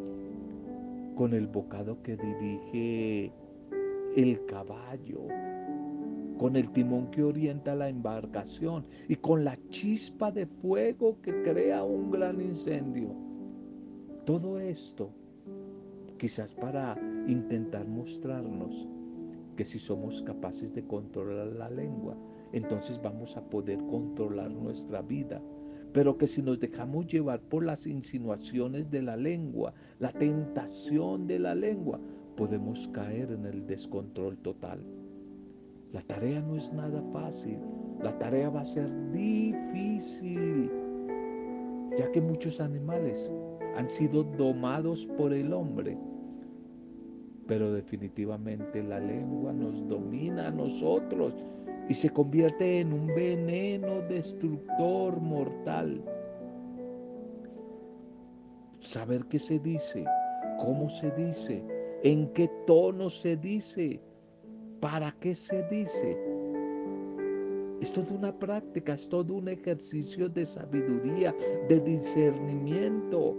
con 1.15 1.35
el 1.35 1.47
bocado 1.47 2.03
que 2.03 2.17
dirige 2.17 3.33
el 4.17 4.45
caballo, 4.47 5.21
con 6.39 6.57
el 6.57 6.71
timón 6.71 7.11
que 7.11 7.23
orienta 7.23 7.75
la 7.75 7.89
embarcación 7.89 8.87
y 9.09 9.17
con 9.17 9.45
la 9.45 9.57
chispa 9.69 10.31
de 10.31 10.47
fuego 10.47 11.21
que 11.23 11.43
crea 11.43 11.85
un 11.85 12.11
gran 12.11 12.41
incendio. 12.41 13.15
Todo 14.25 14.59
esto 14.59 15.11
quizás 16.19 16.55
para 16.55 16.97
intentar 17.27 17.87
mostrarnos 17.87 18.89
que 19.57 19.65
si 19.65 19.79
somos 19.79 20.23
capaces 20.23 20.75
de 20.75 20.85
controlar 20.85 21.49
la 21.49 21.71
lengua, 21.71 22.17
entonces 22.53 23.01
vamos 23.03 23.37
a 23.37 23.43
poder 23.43 23.79
controlar 23.87 24.51
nuestra 24.51 25.03
vida. 25.03 25.41
Pero 25.93 26.19
que 26.19 26.27
si 26.27 26.43
nos 26.43 26.61
dejamos 26.61 27.07
llevar 27.07 27.41
por 27.41 27.65
las 27.65 27.87
insinuaciones 27.87 28.91
de 28.91 29.03
la 29.03 29.17
lengua, 29.17 29.73
la 29.99 30.13
tentación 30.13 31.27
de 31.27 31.39
la 31.39 31.55
lengua, 31.55 31.99
podemos 32.37 32.89
caer 32.89 33.33
en 33.33 33.47
el 33.47 33.67
descontrol 33.67 34.39
total. 34.39 34.85
La 35.93 36.03
tarea 36.03 36.41
no 36.43 36.57
es 36.57 36.73
nada 36.73 37.03
fácil, 37.13 37.59
la 38.03 38.17
tarea 38.19 38.51
va 38.51 38.61
a 38.61 38.67
ser 38.67 38.89
difícil, 39.11 40.71
ya 41.97 42.13
que 42.13 42.21
muchos 42.21 42.61
animales 42.61 43.33
han 43.75 43.89
sido 43.89 44.23
domados 44.23 45.07
por 45.17 45.33
el 45.33 45.53
hombre. 45.53 45.97
Pero 47.47 47.73
definitivamente 47.73 48.83
la 48.83 49.01
lengua 49.01 49.53
nos 49.55 49.89
domina 49.89 50.49
a 50.49 50.51
nosotros 50.51 51.35
y 51.89 51.95
se 51.95 52.11
convierte 52.11 52.81
en 52.81 52.93
un 52.93 53.07
veneno 53.07 54.03
destructor 54.03 55.19
mortal. 55.21 56.03
Saber 58.79 59.25
qué 59.27 59.39
se 59.39 59.59
dice, 59.59 60.05
cómo 60.61 60.89
se 60.89 61.11
dice, 61.13 61.65
en 62.03 62.29
qué 62.35 62.49
tono 62.67 63.09
se 63.09 63.37
dice, 63.37 64.01
para 64.81 65.13
qué 65.21 65.35
se 65.35 65.63
dice. 65.69 66.17
Es 67.81 67.93
toda 67.93 68.13
una 68.13 68.37
práctica, 68.37 68.95
es 68.95 69.09
todo 69.09 69.35
un 69.35 69.49
ejercicio 69.49 70.29
de 70.29 70.45
sabiduría, 70.45 71.35
de 71.69 71.81
discernimiento 71.81 73.37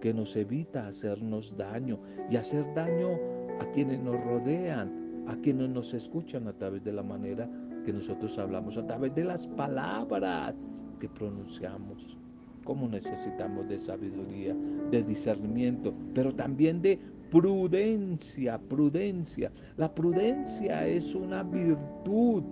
que 0.00 0.14
nos 0.14 0.34
evita 0.34 0.86
hacernos 0.86 1.56
daño 1.56 1.98
y 2.30 2.36
hacer 2.36 2.64
daño 2.74 3.18
a 3.60 3.70
quienes 3.72 4.00
nos 4.00 4.22
rodean, 4.24 5.24
a 5.28 5.36
quienes 5.36 5.68
nos 5.68 5.94
escuchan 5.94 6.48
a 6.48 6.52
través 6.52 6.82
de 6.82 6.92
la 6.92 7.02
manera 7.02 7.48
que 7.84 7.92
nosotros 7.92 8.38
hablamos, 8.38 8.76
a 8.76 8.86
través 8.86 9.14
de 9.14 9.24
las 9.24 9.46
palabras 9.46 10.54
que 11.00 11.08
pronunciamos. 11.08 12.16
Cómo 12.64 12.88
necesitamos 12.88 13.68
de 13.68 13.78
sabiduría, 13.78 14.54
de 14.90 15.02
discernimiento, 15.02 15.92
pero 16.14 16.32
también 16.32 16.80
de 16.80 16.98
prudencia, 17.30 18.58
prudencia. 18.58 19.50
La 19.76 19.92
prudencia 19.92 20.86
es 20.86 21.14
una 21.14 21.42
virtud 21.42 22.44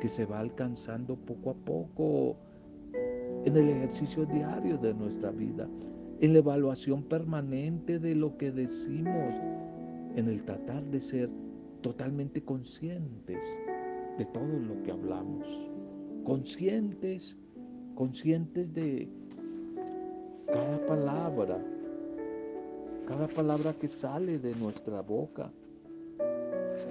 que 0.00 0.08
se 0.08 0.24
va 0.24 0.40
alcanzando 0.40 1.16
poco 1.16 1.50
a 1.50 1.54
poco 1.54 2.36
en 3.44 3.56
el 3.56 3.68
ejercicio 3.68 4.26
diario 4.26 4.78
de 4.78 4.92
nuestra 4.94 5.30
vida, 5.30 5.68
en 6.20 6.32
la 6.32 6.40
evaluación 6.40 7.04
permanente 7.04 8.00
de 8.00 8.16
lo 8.16 8.36
que 8.36 8.50
decimos, 8.50 9.34
en 10.16 10.28
el 10.28 10.44
tratar 10.44 10.82
de 10.86 10.98
ser 10.98 11.30
totalmente 11.82 12.42
conscientes 12.42 13.38
de 14.18 14.24
todo 14.26 14.58
lo 14.58 14.82
que 14.82 14.92
hablamos, 14.92 15.46
conscientes, 16.24 17.36
conscientes 17.94 18.72
de 18.72 19.08
cada 20.46 20.86
palabra, 20.86 21.58
cada 23.06 23.28
palabra 23.28 23.74
que 23.74 23.88
sale 23.88 24.38
de 24.38 24.54
nuestra 24.54 25.02
boca, 25.02 25.50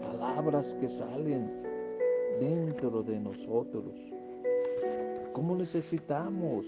palabras 0.02 0.76
que 0.80 0.88
salen 0.88 1.50
dentro 2.40 3.02
de 3.04 3.20
nosotros. 3.20 4.12
¿Cómo 5.34 5.56
necesitamos 5.56 6.66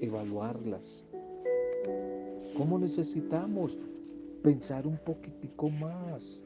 evaluarlas? 0.00 1.04
¿Cómo 2.56 2.78
necesitamos 2.78 3.78
pensar 4.42 4.86
un 4.86 4.96
poquitico 4.98 5.68
más? 5.70 6.42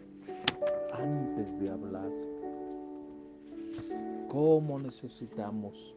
Antes 0.99 1.59
de 1.59 1.71
hablar. 1.71 2.11
¿Cómo 4.29 4.79
necesitamos 4.79 5.95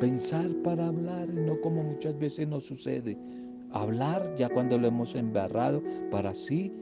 pensar 0.00 0.50
para 0.62 0.88
hablar 0.88 1.28
y 1.30 1.40
no 1.40 1.60
como 1.60 1.82
muchas 1.82 2.18
veces 2.18 2.48
nos 2.48 2.66
sucede? 2.66 3.16
Hablar 3.72 4.34
ya 4.36 4.48
cuando 4.48 4.78
lo 4.78 4.86
hemos 4.88 5.14
embarrado 5.14 5.82
para 6.10 6.30
así 6.30 6.72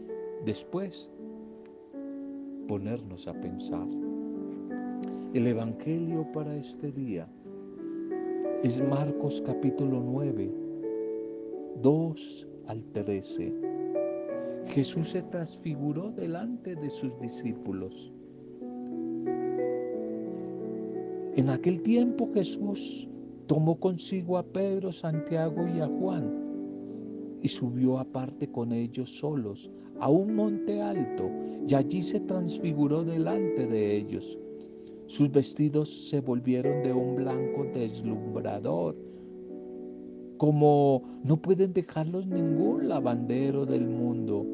después 0.45 1.09
ponernos 2.69 3.27
a 3.27 3.33
pensar. 3.33 3.87
El 5.35 5.47
Evangelio 5.47 6.27
para 6.33 6.55
este 6.57 6.93
día 6.93 7.27
es 8.63 8.81
Marcos 8.81 9.43
capítulo 9.47 10.01
9, 10.05 10.51
2 11.83 12.49
al 12.67 12.85
13. 12.93 13.72
Jesús 14.73 15.11
se 15.11 15.21
transfiguró 15.25 16.13
delante 16.13 16.75
de 16.75 16.89
sus 16.89 17.21
discípulos. 17.21 18.11
En 21.37 21.51
aquel 21.51 21.83
tiempo 21.83 22.31
Jesús 22.33 23.07
tomó 23.49 23.79
consigo 23.79 24.39
a 24.39 24.43
Pedro, 24.43 24.91
Santiago 24.91 25.69
y 25.69 25.81
a 25.81 25.87
Juan 25.87 27.39
y 27.43 27.49
subió 27.49 27.99
aparte 27.99 28.51
con 28.51 28.73
ellos 28.73 29.19
solos 29.19 29.71
a 30.01 30.09
un 30.09 30.35
monte 30.35 30.81
alto 30.81 31.31
y 31.69 31.75
allí 31.75 32.01
se 32.01 32.21
transfiguró 32.21 33.05
delante 33.05 33.67
de 33.67 33.99
ellos. 33.99 34.39
Sus 35.07 35.31
vestidos 35.31 36.09
se 36.09 36.21
volvieron 36.23 36.83
de 36.83 36.95
un 36.95 37.17
blanco 37.17 37.67
deslumbrador, 37.75 38.97
como 40.39 41.03
no 41.25 41.37
pueden 41.37 41.75
dejarlos 41.75 42.27
ningún 42.27 42.89
lavandero 42.89 43.67
del 43.67 43.87
mundo 43.87 44.47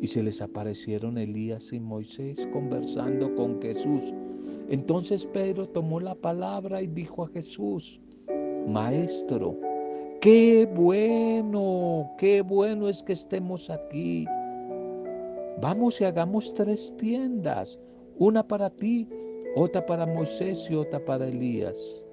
y 0.00 0.06
se 0.06 0.22
les 0.22 0.40
aparecieron 0.42 1.18
Elías 1.18 1.72
y 1.72 1.80
Moisés 1.80 2.48
conversando 2.52 3.34
con 3.34 3.60
Jesús. 3.60 4.14
Entonces 4.68 5.26
Pedro 5.26 5.68
tomó 5.68 6.00
la 6.00 6.14
palabra 6.14 6.82
y 6.82 6.86
dijo 6.86 7.24
a 7.24 7.28
Jesús, 7.28 8.00
Maestro, 8.66 9.58
Qué 10.20 10.66
bueno, 10.74 12.10
qué 12.18 12.40
bueno 12.40 12.88
es 12.88 13.02
que 13.02 13.12
estemos 13.12 13.70
aquí. 13.70 14.26
Vamos 15.60 16.00
y 16.00 16.04
hagamos 16.04 16.52
tres 16.54 16.94
tiendas, 16.96 17.78
una 18.18 18.46
para 18.46 18.70
ti, 18.70 19.08
otra 19.56 19.84
para 19.86 20.06
Moisés 20.06 20.68
y 20.70 20.74
otra 20.74 21.04
para 21.04 21.28
Elías. 21.28 22.04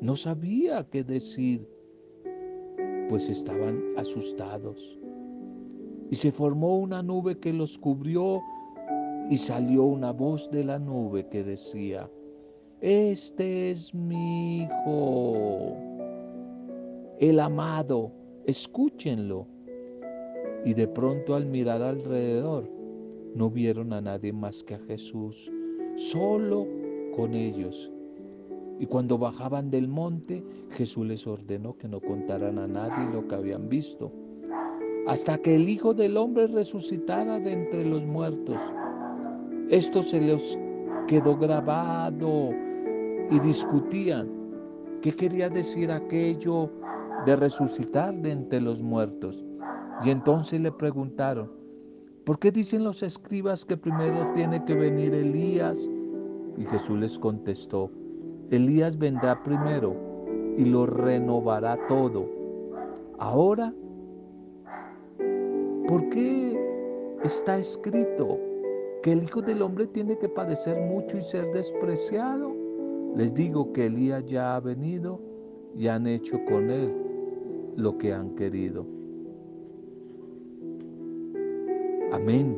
No 0.00 0.14
sabía 0.14 0.86
qué 0.90 1.02
decir, 1.02 1.66
pues 3.08 3.28
estaban 3.28 3.82
asustados. 3.96 4.95
Y 6.10 6.14
se 6.14 6.30
formó 6.30 6.76
una 6.78 7.02
nube 7.02 7.38
que 7.38 7.52
los 7.52 7.78
cubrió 7.78 8.40
y 9.30 9.36
salió 9.36 9.82
una 9.82 10.12
voz 10.12 10.50
de 10.50 10.64
la 10.64 10.78
nube 10.78 11.26
que 11.28 11.42
decía, 11.42 12.08
este 12.80 13.70
es 13.70 13.94
mi 13.94 14.62
hijo, 14.62 15.76
el 17.18 17.40
amado, 17.40 18.12
escúchenlo. 18.44 19.46
Y 20.64 20.74
de 20.74 20.86
pronto 20.86 21.34
al 21.34 21.46
mirar 21.46 21.82
alrededor, 21.82 22.68
no 23.34 23.50
vieron 23.50 23.92
a 23.92 24.00
nadie 24.00 24.32
más 24.32 24.62
que 24.64 24.74
a 24.74 24.78
Jesús, 24.80 25.50
solo 25.96 26.66
con 27.14 27.34
ellos. 27.34 27.90
Y 28.78 28.86
cuando 28.86 29.16
bajaban 29.16 29.70
del 29.70 29.88
monte, 29.88 30.44
Jesús 30.70 31.06
les 31.06 31.26
ordenó 31.26 31.76
que 31.76 31.88
no 31.88 32.00
contaran 32.00 32.58
a 32.58 32.66
nadie 32.66 33.12
lo 33.12 33.26
que 33.26 33.34
habían 33.34 33.68
visto, 33.68 34.12
hasta 35.06 35.38
que 35.38 35.54
el 35.54 35.68
Hijo 35.68 35.94
del 35.94 36.16
Hombre 36.16 36.48
resucitara 36.48 37.38
de 37.38 37.52
entre 37.52 37.84
los 37.84 38.04
muertos. 38.04 38.58
Esto 39.70 40.02
se 40.02 40.20
les 40.20 40.58
quedó 41.06 41.36
grabado 41.36 42.50
y 43.30 43.38
discutían 43.40 44.28
qué 45.02 45.14
quería 45.14 45.48
decir 45.48 45.90
aquello 45.90 46.70
de 47.24 47.36
resucitar 47.36 48.14
de 48.14 48.32
entre 48.32 48.60
los 48.60 48.82
muertos. 48.82 49.44
Y 50.04 50.10
entonces 50.10 50.60
le 50.60 50.72
preguntaron, 50.72 51.50
¿por 52.24 52.38
qué 52.38 52.50
dicen 52.50 52.84
los 52.84 53.02
escribas 53.02 53.64
que 53.64 53.76
primero 53.76 54.32
tiene 54.34 54.64
que 54.64 54.74
venir 54.74 55.14
Elías? 55.14 55.78
Y 56.58 56.64
Jesús 56.64 56.98
les 56.98 57.18
contestó, 57.18 57.90
Elías 58.50 58.98
vendrá 58.98 59.42
primero 59.44 59.94
y 60.56 60.64
lo 60.64 60.86
renovará 60.86 61.78
todo. 61.88 62.28
Ahora, 63.18 63.72
¿por 65.88 66.08
qué 66.10 66.56
está 67.24 67.58
escrito 67.58 68.38
que 69.02 69.12
el 69.12 69.24
Hijo 69.24 69.42
del 69.42 69.62
Hombre 69.62 69.86
tiene 69.86 70.18
que 70.18 70.28
padecer 70.28 70.80
mucho 70.80 71.18
y 71.18 71.22
ser 71.22 71.52
despreciado? 71.52 72.54
Les 73.16 73.32
digo 73.32 73.72
que 73.72 73.86
Elías 73.86 74.24
ya 74.26 74.56
ha 74.56 74.60
venido 74.60 75.20
y 75.74 75.88
han 75.88 76.06
hecho 76.06 76.38
con 76.46 76.70
él 76.70 76.92
lo 77.76 77.96
que 77.98 78.12
han 78.12 78.34
querido. 78.36 78.86
Amén. 82.12 82.56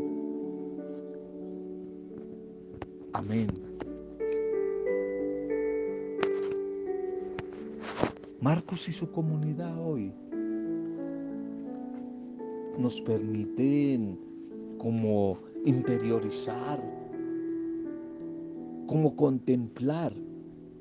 Amén. 3.12 3.48
Marcos 8.40 8.88
y 8.88 8.92
su 8.92 9.10
comunidad 9.10 9.76
hoy 9.84 10.12
nos 12.78 13.00
permiten 13.00 14.18
como 14.78 15.38
interiorizar, 15.64 16.80
como 18.86 19.16
contemplar 19.16 20.12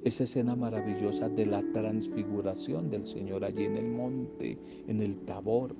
esa 0.03 0.23
escena 0.23 0.55
maravillosa 0.55 1.27
de 1.27 1.45
la 1.45 1.61
transfiguración 1.73 2.89
del 2.89 3.05
Señor 3.05 3.43
allí 3.43 3.65
en 3.65 3.77
el 3.77 3.89
monte, 3.89 4.57
en 4.87 5.01
el 5.01 5.17
tabor. 5.25 5.75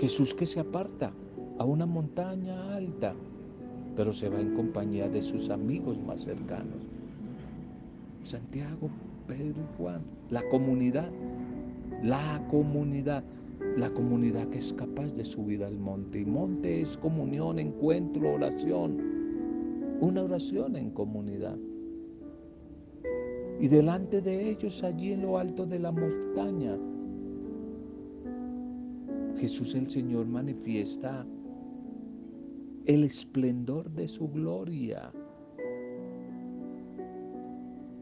Jesús 0.00 0.34
que 0.34 0.46
se 0.46 0.60
aparta 0.60 1.12
a 1.58 1.64
una 1.64 1.86
montaña 1.86 2.74
alta, 2.74 3.14
pero 3.94 4.12
se 4.12 4.28
va 4.28 4.40
en 4.40 4.54
compañía 4.54 5.08
de 5.08 5.22
sus 5.22 5.50
amigos 5.50 5.98
más 6.00 6.20
cercanos. 6.22 6.82
Santiago, 8.24 8.90
Pedro 9.28 9.60
y 9.60 9.76
Juan, 9.78 10.00
la 10.30 10.42
comunidad, 10.48 11.10
la 12.02 12.42
comunidad, 12.50 13.22
la 13.76 13.90
comunidad 13.90 14.48
que 14.48 14.58
es 14.58 14.72
capaz 14.72 15.12
de 15.14 15.24
subir 15.24 15.64
al 15.64 15.78
monte. 15.78 16.20
Y 16.20 16.24
monte 16.24 16.80
es 16.80 16.96
comunión, 16.96 17.58
encuentro, 17.58 18.34
oración, 18.34 18.98
una 20.00 20.22
oración 20.22 20.76
en 20.76 20.90
comunidad. 20.90 21.56
Y 23.60 23.68
delante 23.68 24.20
de 24.20 24.50
ellos, 24.50 24.82
allí 24.82 25.12
en 25.12 25.22
lo 25.22 25.38
alto 25.38 25.66
de 25.66 25.78
la 25.78 25.92
montaña, 25.92 26.76
Jesús 29.38 29.74
el 29.74 29.90
Señor 29.90 30.26
manifiesta 30.26 31.26
el 32.86 33.04
esplendor 33.04 33.90
de 33.90 34.06
su 34.06 34.28
gloria 34.28 35.10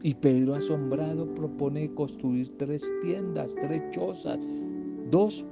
y 0.03 0.13
Pedro 0.13 0.55
asombrado 0.55 1.33
propone 1.33 1.93
construir 1.93 2.51
tres 2.57 2.83
tiendas, 3.01 3.55
tres 3.55 3.81
chozas, 3.91 4.37
dos 5.09 5.45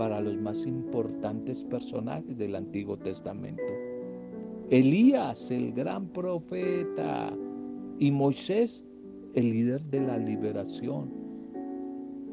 para 0.00 0.18
los 0.22 0.40
más 0.40 0.64
importantes 0.64 1.62
personajes 1.66 2.38
del 2.38 2.56
Antiguo 2.56 2.96
Testamento. 2.96 3.62
Elías, 4.70 5.50
el 5.50 5.74
gran 5.74 6.08
profeta, 6.08 7.36
y 7.98 8.10
Moisés, 8.10 8.82
el 9.34 9.50
líder 9.50 9.82
de 9.90 10.00
la 10.00 10.16
liberación. 10.16 11.12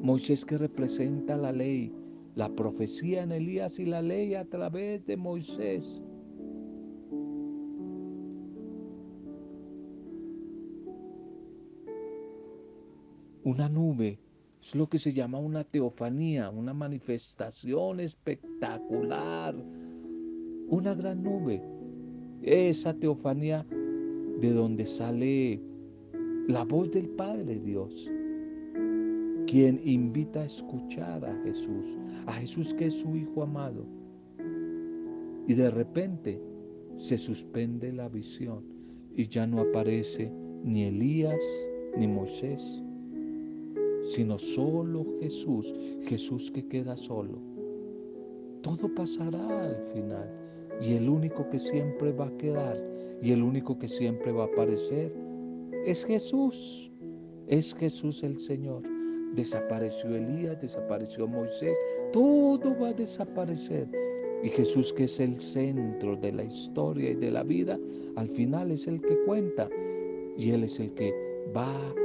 Moisés 0.01 0.45
que 0.45 0.57
representa 0.57 1.35
la 1.35 1.51
ley, 1.51 1.91
la 2.35 2.47
profecía 2.47 3.23
en 3.23 3.33
Elías 3.33 3.79
y 3.79 3.85
la 3.85 4.01
ley 4.01 4.35
a 4.35 4.45
través 4.45 5.05
de 5.05 5.17
Moisés. 5.17 6.01
Una 13.43 13.67
nube 13.67 14.19
es 14.61 14.75
lo 14.75 14.87
que 14.89 14.97
se 14.97 15.13
llama 15.13 15.39
una 15.39 15.63
teofanía, 15.63 16.49
una 16.49 16.73
manifestación 16.73 17.99
espectacular, 17.99 19.55
una 20.67 20.93
gran 20.93 21.23
nube. 21.23 21.61
Esa 22.41 22.93
teofanía 22.93 23.65
de 24.39 24.51
donde 24.51 24.85
sale 24.85 25.61
la 26.47 26.63
voz 26.63 26.91
del 26.91 27.09
Padre 27.09 27.59
Dios, 27.59 28.09
quien 29.47 29.79
invita 29.83 30.41
a 30.41 30.45
escuchar 30.45 31.23
a 31.23 31.43
Jesús, 31.43 31.97
a 32.25 32.33
Jesús 32.33 32.73
que 32.73 32.87
es 32.87 32.95
su 32.95 33.15
Hijo 33.15 33.43
amado. 33.43 33.85
Y 35.47 35.53
de 35.53 35.69
repente 35.69 36.41
se 36.97 37.17
suspende 37.17 37.91
la 37.93 38.09
visión 38.09 38.63
y 39.15 39.27
ya 39.27 39.47
no 39.47 39.61
aparece 39.61 40.31
ni 40.63 40.83
Elías 40.83 41.41
ni 41.97 42.07
Moisés 42.07 42.83
sino 44.07 44.39
solo 44.39 45.05
Jesús, 45.21 45.73
Jesús 46.03 46.49
que 46.51 46.65
queda 46.67 46.95
solo. 46.95 47.39
Todo 48.61 48.93
pasará 48.95 49.65
al 49.65 49.77
final 49.93 50.29
y 50.81 50.93
el 50.93 51.09
único 51.09 51.47
que 51.49 51.59
siempre 51.59 52.11
va 52.11 52.27
a 52.27 52.37
quedar 52.37 52.81
y 53.21 53.31
el 53.31 53.43
único 53.43 53.77
que 53.77 53.87
siempre 53.87 54.31
va 54.31 54.43
a 54.43 54.47
aparecer 54.47 55.13
es 55.85 56.05
Jesús. 56.05 56.91
Es 57.47 57.73
Jesús 57.75 58.23
el 58.23 58.39
Señor. 58.39 58.83
Desapareció 59.35 60.15
Elías, 60.15 60.59
desapareció 60.61 61.27
Moisés, 61.27 61.77
todo 62.11 62.75
va 62.79 62.89
a 62.89 62.93
desaparecer. 62.93 63.87
Y 64.43 64.49
Jesús 64.49 64.93
que 64.93 65.05
es 65.05 65.19
el 65.19 65.39
centro 65.39 66.15
de 66.15 66.31
la 66.31 66.43
historia 66.43 67.11
y 67.11 67.15
de 67.15 67.31
la 67.31 67.43
vida, 67.43 67.79
al 68.15 68.27
final 68.29 68.71
es 68.71 68.87
el 68.87 69.01
que 69.01 69.17
cuenta. 69.25 69.69
Y 70.37 70.51
Él 70.51 70.63
es 70.63 70.79
el 70.79 70.93
que 70.93 71.13
va 71.55 71.71
a 71.71 71.95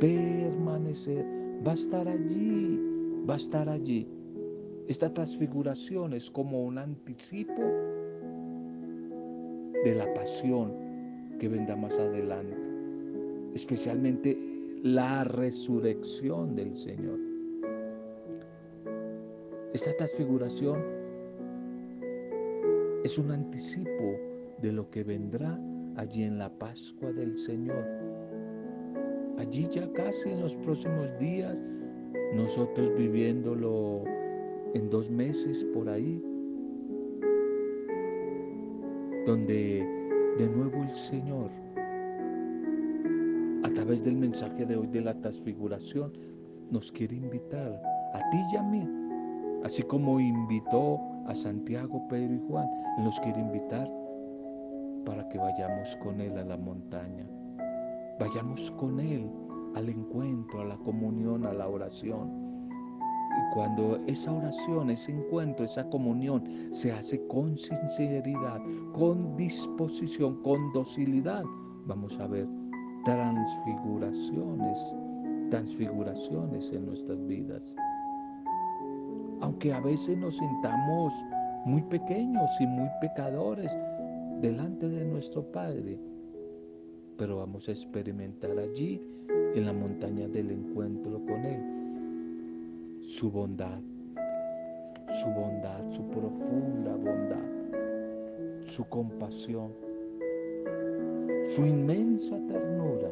permanecer 0.00 1.41
va 1.66 1.72
a 1.72 1.74
estar 1.74 2.08
allí, 2.08 2.80
va 3.28 3.34
a 3.34 3.36
estar 3.36 3.68
allí. 3.68 4.08
Esta 4.88 5.12
transfiguración 5.12 6.12
es 6.12 6.30
como 6.30 6.64
un 6.64 6.78
anticipo 6.78 7.62
de 9.84 9.94
la 9.94 10.12
pasión 10.14 10.72
que 11.38 11.48
vendrá 11.48 11.76
más 11.76 11.98
adelante, 11.98 12.56
especialmente 13.54 14.36
la 14.82 15.24
resurrección 15.24 16.56
del 16.56 16.76
Señor. 16.76 17.18
Esta 19.72 19.96
transfiguración 19.96 20.82
es 23.04 23.18
un 23.18 23.30
anticipo 23.30 24.16
de 24.60 24.72
lo 24.72 24.90
que 24.90 25.04
vendrá 25.04 25.58
allí 25.96 26.24
en 26.24 26.38
la 26.38 26.50
Pascua 26.50 27.12
del 27.12 27.38
Señor 27.38 28.01
allí 29.38 29.66
ya 29.70 29.90
casi 29.92 30.30
en 30.30 30.40
los 30.40 30.56
próximos 30.56 31.16
días, 31.18 31.62
nosotros 32.34 32.94
viviéndolo 32.96 34.04
en 34.74 34.88
dos 34.90 35.10
meses 35.10 35.64
por 35.74 35.88
ahí, 35.88 36.22
donde 39.26 39.86
de 40.38 40.48
nuevo 40.48 40.82
el 40.82 40.94
Señor, 40.94 41.50
a 43.64 43.70
través 43.74 44.02
del 44.02 44.16
mensaje 44.16 44.64
de 44.64 44.76
hoy 44.76 44.86
de 44.88 45.02
la 45.02 45.14
transfiguración, 45.14 46.12
nos 46.70 46.90
quiere 46.90 47.16
invitar 47.16 47.80
a 48.14 48.30
ti 48.30 48.38
y 48.52 48.56
a 48.56 48.62
mí, 48.62 48.88
así 49.64 49.82
como 49.82 50.18
invitó 50.18 50.98
a 51.26 51.34
Santiago, 51.34 52.02
Pedro 52.08 52.34
y 52.34 52.40
Juan, 52.48 52.66
nos 52.98 53.20
quiere 53.20 53.40
invitar 53.40 53.90
para 55.04 55.28
que 55.28 55.38
vayamos 55.38 55.96
con 56.02 56.20
Él 56.20 56.36
a 56.38 56.44
la 56.44 56.56
montaña, 56.56 57.26
vayamos 58.18 58.70
con 58.72 59.00
Él 59.00 59.30
al 59.74 59.88
encuentro, 59.88 60.60
a 60.60 60.64
la 60.64 60.76
comunión, 60.78 61.46
a 61.46 61.52
la 61.52 61.68
oración. 61.68 62.30
Y 63.30 63.54
cuando 63.54 63.96
esa 64.06 64.32
oración, 64.32 64.90
ese 64.90 65.12
encuentro, 65.12 65.64
esa 65.64 65.88
comunión 65.88 66.44
se 66.70 66.92
hace 66.92 67.26
con 67.28 67.56
sinceridad, 67.56 68.60
con 68.92 69.36
disposición, 69.36 70.42
con 70.42 70.72
docilidad, 70.72 71.42
vamos 71.86 72.18
a 72.20 72.26
ver 72.26 72.46
transfiguraciones, 73.04 74.78
transfiguraciones 75.50 76.70
en 76.72 76.86
nuestras 76.86 77.26
vidas. 77.26 77.74
Aunque 79.40 79.72
a 79.72 79.80
veces 79.80 80.16
nos 80.18 80.36
sintamos 80.36 81.12
muy 81.64 81.82
pequeños 81.82 82.50
y 82.60 82.66
muy 82.66 82.88
pecadores 83.00 83.72
delante 84.40 84.88
de 84.88 85.04
nuestro 85.04 85.42
Padre, 85.50 85.98
pero 87.16 87.38
vamos 87.38 87.68
a 87.68 87.72
experimentar 87.72 88.58
allí, 88.58 89.00
en 89.54 89.66
la 89.66 89.72
montaña 89.72 90.28
del 90.28 90.50
encuentro 90.50 91.20
con 91.26 91.44
Él, 91.44 93.02
su 93.02 93.30
bondad, 93.30 93.80
su 95.20 95.28
bondad, 95.28 95.90
su 95.90 96.02
profunda 96.08 96.96
bondad, 96.96 97.44
su 98.66 98.84
compasión, 98.84 99.72
su 101.44 101.66
inmensa 101.66 102.38
ternura, 102.48 103.10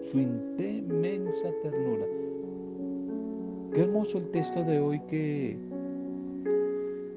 su 0.00 0.20
inmensa 0.20 1.52
ternura. 1.62 2.06
Qué 3.74 3.82
hermoso 3.82 4.18
el 4.18 4.30
texto 4.30 4.64
de 4.64 4.80
hoy 4.80 5.00
que 5.08 5.56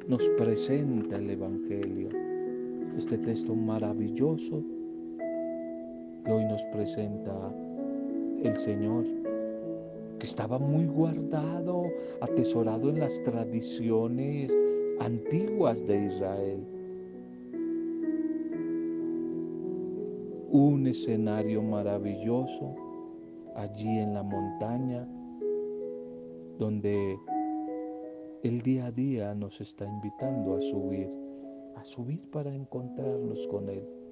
nos 0.08 0.28
presenta 0.38 1.18
el 1.18 1.30
Evangelio. 1.30 2.10
Este 2.98 3.18
texto 3.18 3.56
maravilloso 3.56 4.62
que 6.24 6.32
hoy 6.32 6.46
nos 6.46 6.64
presenta 6.66 7.54
el 8.44 8.58
Señor, 8.58 9.06
que 10.20 10.26
estaba 10.26 10.60
muy 10.60 10.86
guardado, 10.86 11.86
atesorado 12.22 12.90
en 12.90 13.00
las 13.00 13.22
tradiciones 13.24 14.56
antiguas 15.00 15.86
de 15.86 16.06
Israel. 16.06 16.68
Un 20.52 20.88
escenario 20.88 21.62
maravilloso 21.62 22.76
allí 23.56 23.98
en 24.00 24.14
la 24.14 24.24
montaña, 24.24 25.08
donde 26.60 27.18
el 28.44 28.62
día 28.62 28.88
a 28.88 28.92
día 28.92 29.34
nos 29.34 29.60
está 29.62 29.86
invitando 29.86 30.56
a 30.56 30.62
subir, 30.62 31.10
a 31.76 31.84
subir 31.84 32.22
para 32.30 32.54
encontrarnos 32.54 33.48
con 33.48 33.70
Él. 33.70 34.03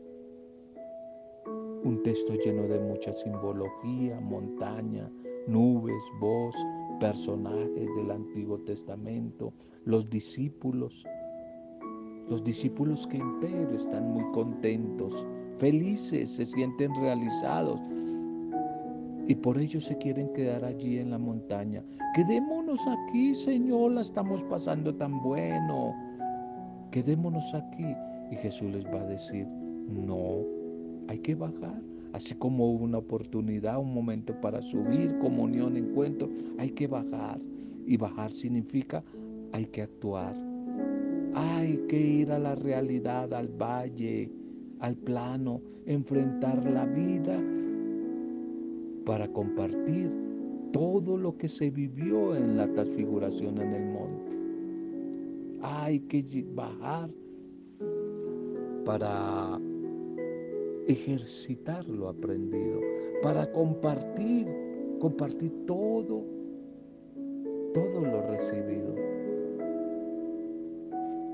Un 1.83 2.03
texto 2.03 2.35
lleno 2.35 2.67
de 2.67 2.79
mucha 2.79 3.11
simbología, 3.11 4.19
montaña, 4.19 5.09
nubes, 5.47 6.03
voz, 6.19 6.55
personajes 6.99 7.89
del 7.95 8.11
Antiguo 8.11 8.59
Testamento, 8.59 9.51
los 9.85 10.09
discípulos. 10.09 11.03
Los 12.29 12.43
discípulos 12.43 13.07
que 13.07 13.19
Pedro 13.41 13.75
están 13.75 14.11
muy 14.11 14.23
contentos, 14.31 15.25
felices, 15.57 16.29
se 16.29 16.45
sienten 16.45 16.93
realizados 16.95 17.81
y 19.27 19.35
por 19.35 19.57
ello 19.57 19.79
se 19.79 19.97
quieren 19.97 20.31
quedar 20.33 20.63
allí 20.63 20.99
en 20.99 21.09
la 21.09 21.17
montaña. 21.17 21.83
Quedémonos 22.13 22.79
aquí, 22.87 23.33
Señor, 23.33 23.93
la 23.93 24.01
estamos 24.01 24.43
pasando 24.43 24.93
tan 24.93 25.21
bueno. 25.23 25.95
Quedémonos 26.91 27.53
aquí. 27.53 27.95
Y 28.31 28.35
Jesús 28.35 28.71
les 28.71 28.85
va 28.85 29.01
a 29.01 29.05
decir, 29.07 29.47
no, 29.47 30.45
hay 31.07 31.19
que 31.19 31.35
bajar. 31.35 31.81
Así 32.13 32.35
como 32.35 32.71
hubo 32.71 32.83
una 32.83 32.97
oportunidad, 32.97 33.79
un 33.79 33.93
momento 33.93 34.33
para 34.41 34.61
subir, 34.61 35.17
comunión, 35.19 35.77
encuentro, 35.77 36.29
hay 36.57 36.71
que 36.71 36.87
bajar. 36.87 37.39
Y 37.85 37.97
bajar 37.97 38.31
significa 38.31 39.03
hay 39.53 39.65
que 39.65 39.83
actuar. 39.83 40.35
Hay 41.33 41.77
que 41.87 41.99
ir 41.99 42.31
a 42.31 42.39
la 42.39 42.55
realidad, 42.55 43.33
al 43.33 43.47
valle, 43.47 44.29
al 44.79 44.95
plano, 44.97 45.61
enfrentar 45.85 46.63
la 46.69 46.85
vida 46.85 47.41
para 49.05 49.27
compartir 49.29 50.09
todo 50.71 51.17
lo 51.17 51.37
que 51.37 51.47
se 51.47 51.69
vivió 51.69 52.35
en 52.35 52.57
la 52.57 52.67
transfiguración 52.67 53.57
en 53.57 53.73
el 53.73 53.89
monte. 53.91 54.37
Hay 55.61 55.99
que 56.01 56.45
bajar 56.53 57.09
para 58.85 59.59
ejercitar 60.91 61.87
lo 61.87 62.09
aprendido, 62.09 62.79
para 63.21 63.51
compartir, 63.51 64.47
compartir 64.99 65.51
todo, 65.65 66.23
todo 67.73 68.01
lo 68.01 68.21
recibido. 68.27 68.95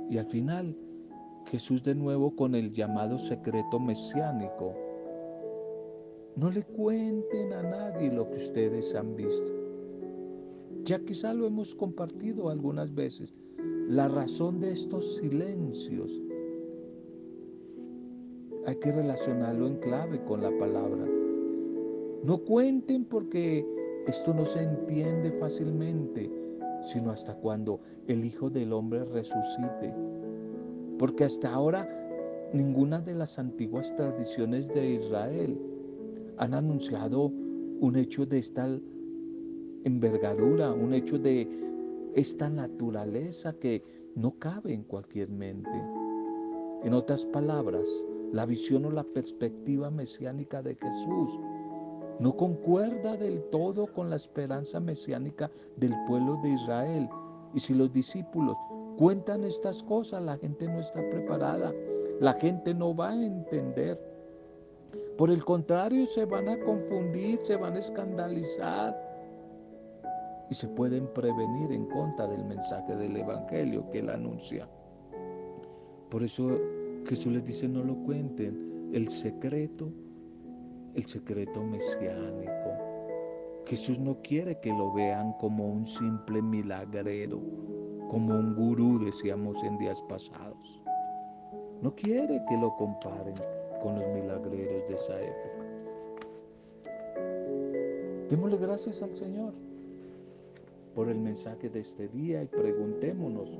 Y 0.09 0.17
al 0.17 0.25
final, 0.25 0.75
Jesús 1.47 1.83
de 1.83 1.95
nuevo 1.95 2.35
con 2.35 2.55
el 2.55 2.71
llamado 2.71 3.17
secreto 3.17 3.79
mesiánico. 3.79 4.73
No 6.35 6.51
le 6.51 6.61
cuenten 6.63 7.53
a 7.53 7.63
nadie 7.63 8.11
lo 8.11 8.29
que 8.29 8.35
ustedes 8.35 8.93
han 8.93 9.15
visto. 9.15 9.51
Ya 10.83 10.99
quizá 10.99 11.33
lo 11.33 11.47
hemos 11.47 11.73
compartido 11.73 12.49
algunas 12.49 12.93
veces. 12.93 13.33
La 13.87 14.07
razón 14.07 14.59
de 14.59 14.71
estos 14.71 15.15
silencios 15.15 16.21
hay 18.67 18.75
que 18.75 18.91
relacionarlo 18.91 19.65
en 19.65 19.77
clave 19.77 20.21
con 20.25 20.43
la 20.43 20.51
palabra. 20.59 21.05
No 22.23 22.37
cuenten 22.39 23.05
porque 23.05 23.65
esto 24.05 24.33
no 24.33 24.45
se 24.45 24.61
entiende 24.61 25.31
fácilmente, 25.39 26.29
sino 26.85 27.11
hasta 27.11 27.33
cuando 27.35 27.79
el 28.07 28.25
Hijo 28.25 28.49
del 28.49 28.73
Hombre 28.73 29.05
resucite. 29.05 29.93
Porque 30.99 31.23
hasta 31.23 31.53
ahora 31.53 31.87
ninguna 32.51 32.99
de 32.99 33.15
las 33.15 33.39
antiguas 33.39 33.95
tradiciones 33.95 34.67
de 34.67 34.95
Israel 34.95 35.57
han 36.35 36.53
anunciado 36.53 37.31
un 37.79 37.95
hecho 37.95 38.25
de 38.25 38.39
esta 38.39 38.67
envergadura, 39.85 40.73
un 40.73 40.93
hecho 40.93 41.17
de 41.17 41.47
esta 42.15 42.49
naturaleza 42.49 43.53
que 43.53 43.81
no 44.15 44.31
cabe 44.39 44.73
en 44.73 44.83
cualquier 44.83 45.29
mente. 45.29 45.69
En 46.83 46.93
otras 46.93 47.25
palabras, 47.25 47.87
la 48.31 48.45
visión 48.45 48.85
o 48.85 48.91
la 48.91 49.03
perspectiva 49.03 49.89
mesiánica 49.89 50.61
de 50.61 50.75
Jesús 50.75 51.39
no 52.19 52.35
concuerda 52.35 53.15
del 53.15 53.43
todo 53.51 53.87
con 53.93 54.09
la 54.09 54.15
esperanza 54.15 54.79
mesiánica 54.79 55.51
del 55.75 55.93
pueblo 56.07 56.39
de 56.41 56.49
Israel. 56.49 57.09
Y 57.53 57.59
si 57.59 57.73
los 57.73 57.93
discípulos 57.93 58.57
cuentan 58.97 59.43
estas 59.43 59.83
cosas, 59.83 60.23
la 60.23 60.37
gente 60.37 60.67
no 60.67 60.79
está 60.79 60.99
preparada, 61.09 61.73
la 62.19 62.33
gente 62.33 62.73
no 62.73 62.95
va 62.95 63.09
a 63.09 63.23
entender. 63.23 64.01
Por 65.17 65.29
el 65.29 65.43
contrario, 65.45 66.05
se 66.07 66.25
van 66.25 66.49
a 66.49 66.59
confundir, 66.59 67.39
se 67.41 67.55
van 67.55 67.75
a 67.75 67.79
escandalizar 67.79 68.95
y 70.49 70.55
se 70.55 70.67
pueden 70.69 71.07
prevenir 71.13 71.71
en 71.71 71.85
contra 71.85 72.27
del 72.27 72.43
mensaje 72.45 72.95
del 72.95 73.15
Evangelio 73.17 73.89
que 73.91 73.99
él 73.99 74.09
anuncia. 74.09 74.67
Por 76.09 76.23
eso 76.23 76.57
Jesús 77.07 77.31
les 77.31 77.45
dice, 77.45 77.67
no 77.67 77.83
lo 77.83 77.95
cuenten. 78.03 78.89
El 78.93 79.07
secreto, 79.07 79.89
el 80.93 81.05
secreto 81.05 81.63
mesiánico. 81.63 82.51
Jesús 83.65 83.99
no 83.99 84.21
quiere 84.21 84.59
que 84.59 84.69
lo 84.69 84.93
vean 84.93 85.33
como 85.39 85.67
un 85.67 85.85
simple 85.85 86.41
milagrero, 86.41 87.39
como 88.09 88.33
un 88.33 88.55
gurú, 88.55 89.03
decíamos 89.03 89.61
en 89.63 89.77
días 89.77 90.01
pasados. 90.03 90.83
No 91.81 91.93
quiere 91.95 92.41
que 92.49 92.57
lo 92.57 92.75
comparen 92.75 93.35
con 93.81 93.99
los 93.99 94.07
milagreros 94.09 94.87
de 94.87 94.95
esa 94.95 95.21
época. 95.21 95.67
Démosle 98.29 98.57
gracias 98.57 99.01
al 99.01 99.15
Señor 99.15 99.53
por 100.95 101.09
el 101.09 101.19
mensaje 101.19 101.69
de 101.69 101.81
este 101.81 102.07
día 102.09 102.43
y 102.43 102.47
preguntémonos, 102.47 103.59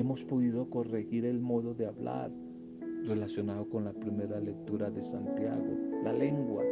hemos 0.00 0.24
podido 0.24 0.68
corregir 0.68 1.24
el 1.26 1.40
modo 1.40 1.74
de 1.74 1.86
hablar 1.86 2.30
relacionado 3.04 3.68
con 3.68 3.84
la 3.84 3.92
primera 3.92 4.40
lectura 4.40 4.90
de 4.90 5.02
Santiago, 5.02 5.76
la 6.02 6.12
lengua. 6.12 6.64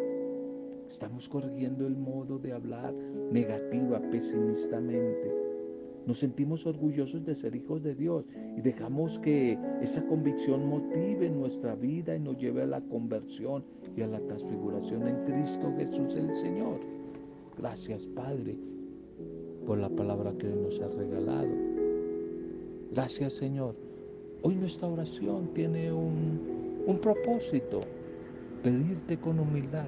Estamos 0.89 1.29
corrigiendo 1.29 1.87
el 1.87 1.97
modo 1.97 2.39
de 2.39 2.53
hablar 2.53 2.95
negativa, 3.31 4.01
pesimistamente. 4.11 5.31
Nos 6.07 6.21
sentimos 6.21 6.67
orgullosos 6.67 7.25
de 7.27 7.35
ser 7.35 7.55
hijos 7.55 7.83
de 7.83 7.95
Dios 7.95 8.31
y 8.57 8.63
dejamos 8.63 9.19
que 9.19 9.59
esa 9.83 10.03
convicción 10.07 10.67
motive 10.67 11.29
nuestra 11.29 11.75
vida 11.75 12.17
y 12.17 12.21
nos 12.21 12.39
lleve 12.39 12.63
a 12.63 12.67
la 12.67 12.81
conversión 12.81 13.63
y 13.95 14.01
a 14.01 14.07
la 14.07 14.21
transfiguración 14.21 15.07
en 15.07 15.25
Cristo 15.27 15.71
Jesús 15.77 16.15
el 16.15 16.35
Señor. 16.37 16.81
Gracias 17.59 18.07
Padre 18.07 18.57
por 19.67 19.77
la 19.77 19.91
palabra 19.91 20.33
que 20.39 20.49
nos 20.49 20.81
has 20.81 20.97
regalado. 20.97 21.78
Gracias 22.93 23.35
Señor. 23.35 23.75
Hoy 24.43 24.55
nuestra 24.55 24.89
oración 24.89 25.53
tiene 25.53 25.93
un, 25.93 26.83
un 26.87 26.99
propósito, 26.99 27.83
pedirte 28.63 29.19
con 29.19 29.39
humildad 29.39 29.87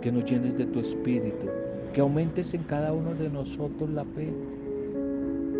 que 0.00 0.10
nos 0.10 0.24
llenes 0.24 0.56
de 0.56 0.64
tu 0.66 0.80
espíritu, 0.80 1.46
que 1.92 2.00
aumentes 2.00 2.54
en 2.54 2.62
cada 2.64 2.92
uno 2.92 3.14
de 3.14 3.28
nosotros 3.28 3.90
la 3.90 4.04
fe, 4.04 4.32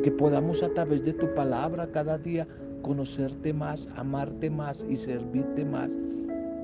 que 0.03 0.11
podamos 0.13 0.63
a 0.63 0.71
través 0.71 1.05
de 1.05 1.13
tu 1.13 1.33
palabra 1.35 1.91
cada 1.93 2.17
día 2.17 2.49
conocerte 2.81 3.53
más, 3.53 3.87
amarte 3.97 4.49
más 4.49 4.85
y 4.89 4.97
servirte 4.97 5.65
más, 5.65 5.95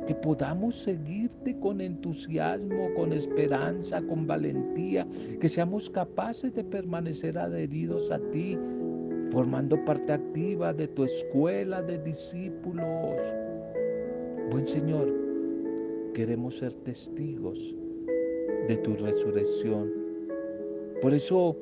que 0.07 0.15
podamos 0.15 0.75
seguirte 0.75 1.59
con 1.61 1.83
entusiasmo, 1.83 2.95
con 2.97 3.13
esperanza, 3.13 4.01
con 4.03 4.27
valentía, 4.27 5.07
que 5.39 5.49
seamos 5.49 5.91
capaces 5.91 6.55
de 6.55 6.65
permanecer 6.65 7.39
adheridos 7.39 8.11
a 8.11 8.19
ti, 8.31 8.59
formando 9.31 9.83
parte 9.85 10.13
activa 10.13 10.73
de 10.73 10.89
tu 10.89 11.05
escuela 11.05 11.83
de 11.83 11.99
discípulos. 11.99 13.23
Buen 14.51 14.67
Señor, 14.67 15.13
queremos 16.15 16.59
ser 16.59 16.75
testigos 16.75 17.75
de 18.67 18.77
tu 18.79 18.95
resurrección. 18.97 19.93
Por 21.01 21.15
eso 21.15 21.57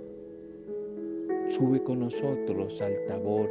sube 1.48 1.82
con 1.82 2.00
nosotros 2.00 2.80
al 2.80 3.04
tabor 3.06 3.50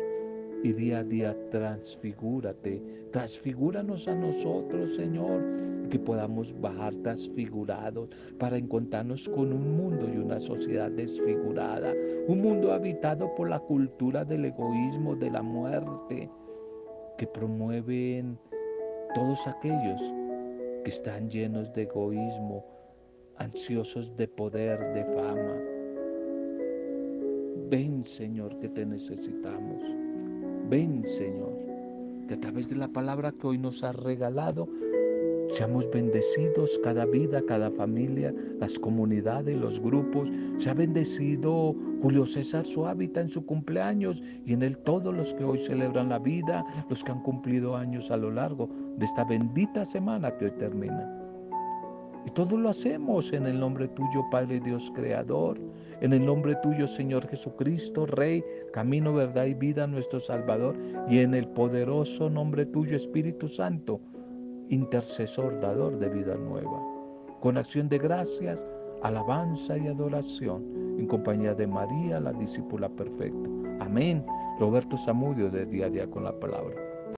y 0.63 0.73
día 0.73 0.99
a 0.99 1.03
día 1.03 1.37
transfigúrate, 1.51 2.81
transfigúranos 3.11 4.07
a 4.07 4.15
nosotros, 4.15 4.95
Señor, 4.95 5.41
que 5.89 5.99
podamos 5.99 6.53
bajar 6.59 6.93
transfigurados 6.95 8.09
para 8.37 8.57
encontrarnos 8.57 9.27
con 9.29 9.53
un 9.53 9.77
mundo 9.77 10.09
y 10.13 10.17
una 10.17 10.39
sociedad 10.39 10.91
desfigurada, 10.91 11.93
un 12.27 12.41
mundo 12.41 12.73
habitado 12.73 13.33
por 13.35 13.49
la 13.49 13.59
cultura 13.59 14.25
del 14.25 14.45
egoísmo, 14.45 15.15
de 15.15 15.31
la 15.31 15.41
muerte, 15.41 16.29
que 17.17 17.27
promueven 17.27 18.37
todos 19.15 19.47
aquellos 19.47 20.01
que 20.83 20.89
están 20.89 21.29
llenos 21.29 21.73
de 21.73 21.83
egoísmo, 21.83 22.65
ansiosos 23.37 24.15
de 24.17 24.27
poder, 24.27 24.79
de 24.93 25.03
fama. 25.05 25.55
Ven 27.69 28.05
Señor 28.05 28.57
que 28.59 28.69
te 28.69 28.85
necesitamos. 28.85 29.83
Ven 30.69 31.05
Señor, 31.05 31.56
que 32.27 32.35
a 32.35 32.39
través 32.39 32.69
de 32.69 32.75
la 32.75 32.87
palabra 32.89 33.31
que 33.31 33.47
hoy 33.47 33.57
nos 33.57 33.83
has 33.83 33.95
regalado, 33.95 34.67
seamos 35.53 35.89
bendecidos 35.91 36.79
cada 36.83 37.05
vida, 37.05 37.41
cada 37.47 37.71
familia, 37.71 38.33
las 38.59 38.77
comunidades, 38.77 39.57
los 39.57 39.79
grupos. 39.79 40.29
Se 40.57 40.69
ha 40.69 40.73
bendecido 40.73 41.75
Julio 42.01 42.25
César 42.25 42.65
su 42.65 42.85
hábitat 42.85 43.23
en 43.23 43.29
su 43.29 43.45
cumpleaños 43.45 44.23
y 44.45 44.53
en 44.53 44.61
él 44.63 44.77
todos 44.79 45.15
los 45.15 45.33
que 45.33 45.43
hoy 45.43 45.59
celebran 45.59 46.09
la 46.09 46.19
vida, 46.19 46.65
los 46.89 47.03
que 47.03 47.11
han 47.11 47.23
cumplido 47.23 47.75
años 47.75 48.11
a 48.11 48.17
lo 48.17 48.31
largo 48.31 48.69
de 48.97 49.05
esta 49.05 49.23
bendita 49.23 49.85
semana 49.85 50.35
que 50.37 50.45
hoy 50.45 50.51
termina. 50.59 51.17
Y 52.27 52.29
todo 52.31 52.57
lo 52.57 52.67
hacemos 52.69 53.31
en 53.31 53.47
el 53.47 53.57
nombre 53.57 53.87
tuyo, 53.87 54.25
Padre 54.29 54.59
Dios 54.59 54.91
Creador, 54.93 55.57
en 56.01 56.11
el 56.11 56.25
nombre 56.25 56.55
tuyo, 56.61 56.85
Señor 56.85 57.25
Jesucristo, 57.29 58.05
Rey, 58.05 58.43
camino, 58.73 59.13
verdad 59.13 59.45
y 59.45 59.53
vida, 59.53 59.87
nuestro 59.87 60.19
Salvador, 60.19 60.75
y 61.09 61.19
en 61.19 61.33
el 61.33 61.47
poderoso 61.47 62.29
nombre 62.29 62.65
tuyo, 62.65 62.95
Espíritu 62.95 63.47
Santo, 63.47 64.01
intercesor, 64.69 65.59
dador 65.61 65.97
de 65.99 66.09
vida 66.09 66.35
nueva. 66.35 66.81
Con 67.39 67.57
acción 67.57 67.87
de 67.87 67.97
gracias, 67.97 68.63
alabanza 69.03 69.77
y 69.77 69.87
adoración, 69.87 70.63
en 70.97 71.07
compañía 71.07 71.53
de 71.53 71.67
María, 71.67 72.19
la 72.19 72.33
discípula 72.33 72.89
perfecta. 72.89 73.49
Amén. 73.79 74.25
Roberto 74.59 74.97
Zamudio 74.97 75.49
de 75.49 75.65
Día 75.65 75.85
a 75.85 75.89
Día 75.89 76.09
con 76.09 76.23
la 76.23 76.37
Palabra. 76.39 76.86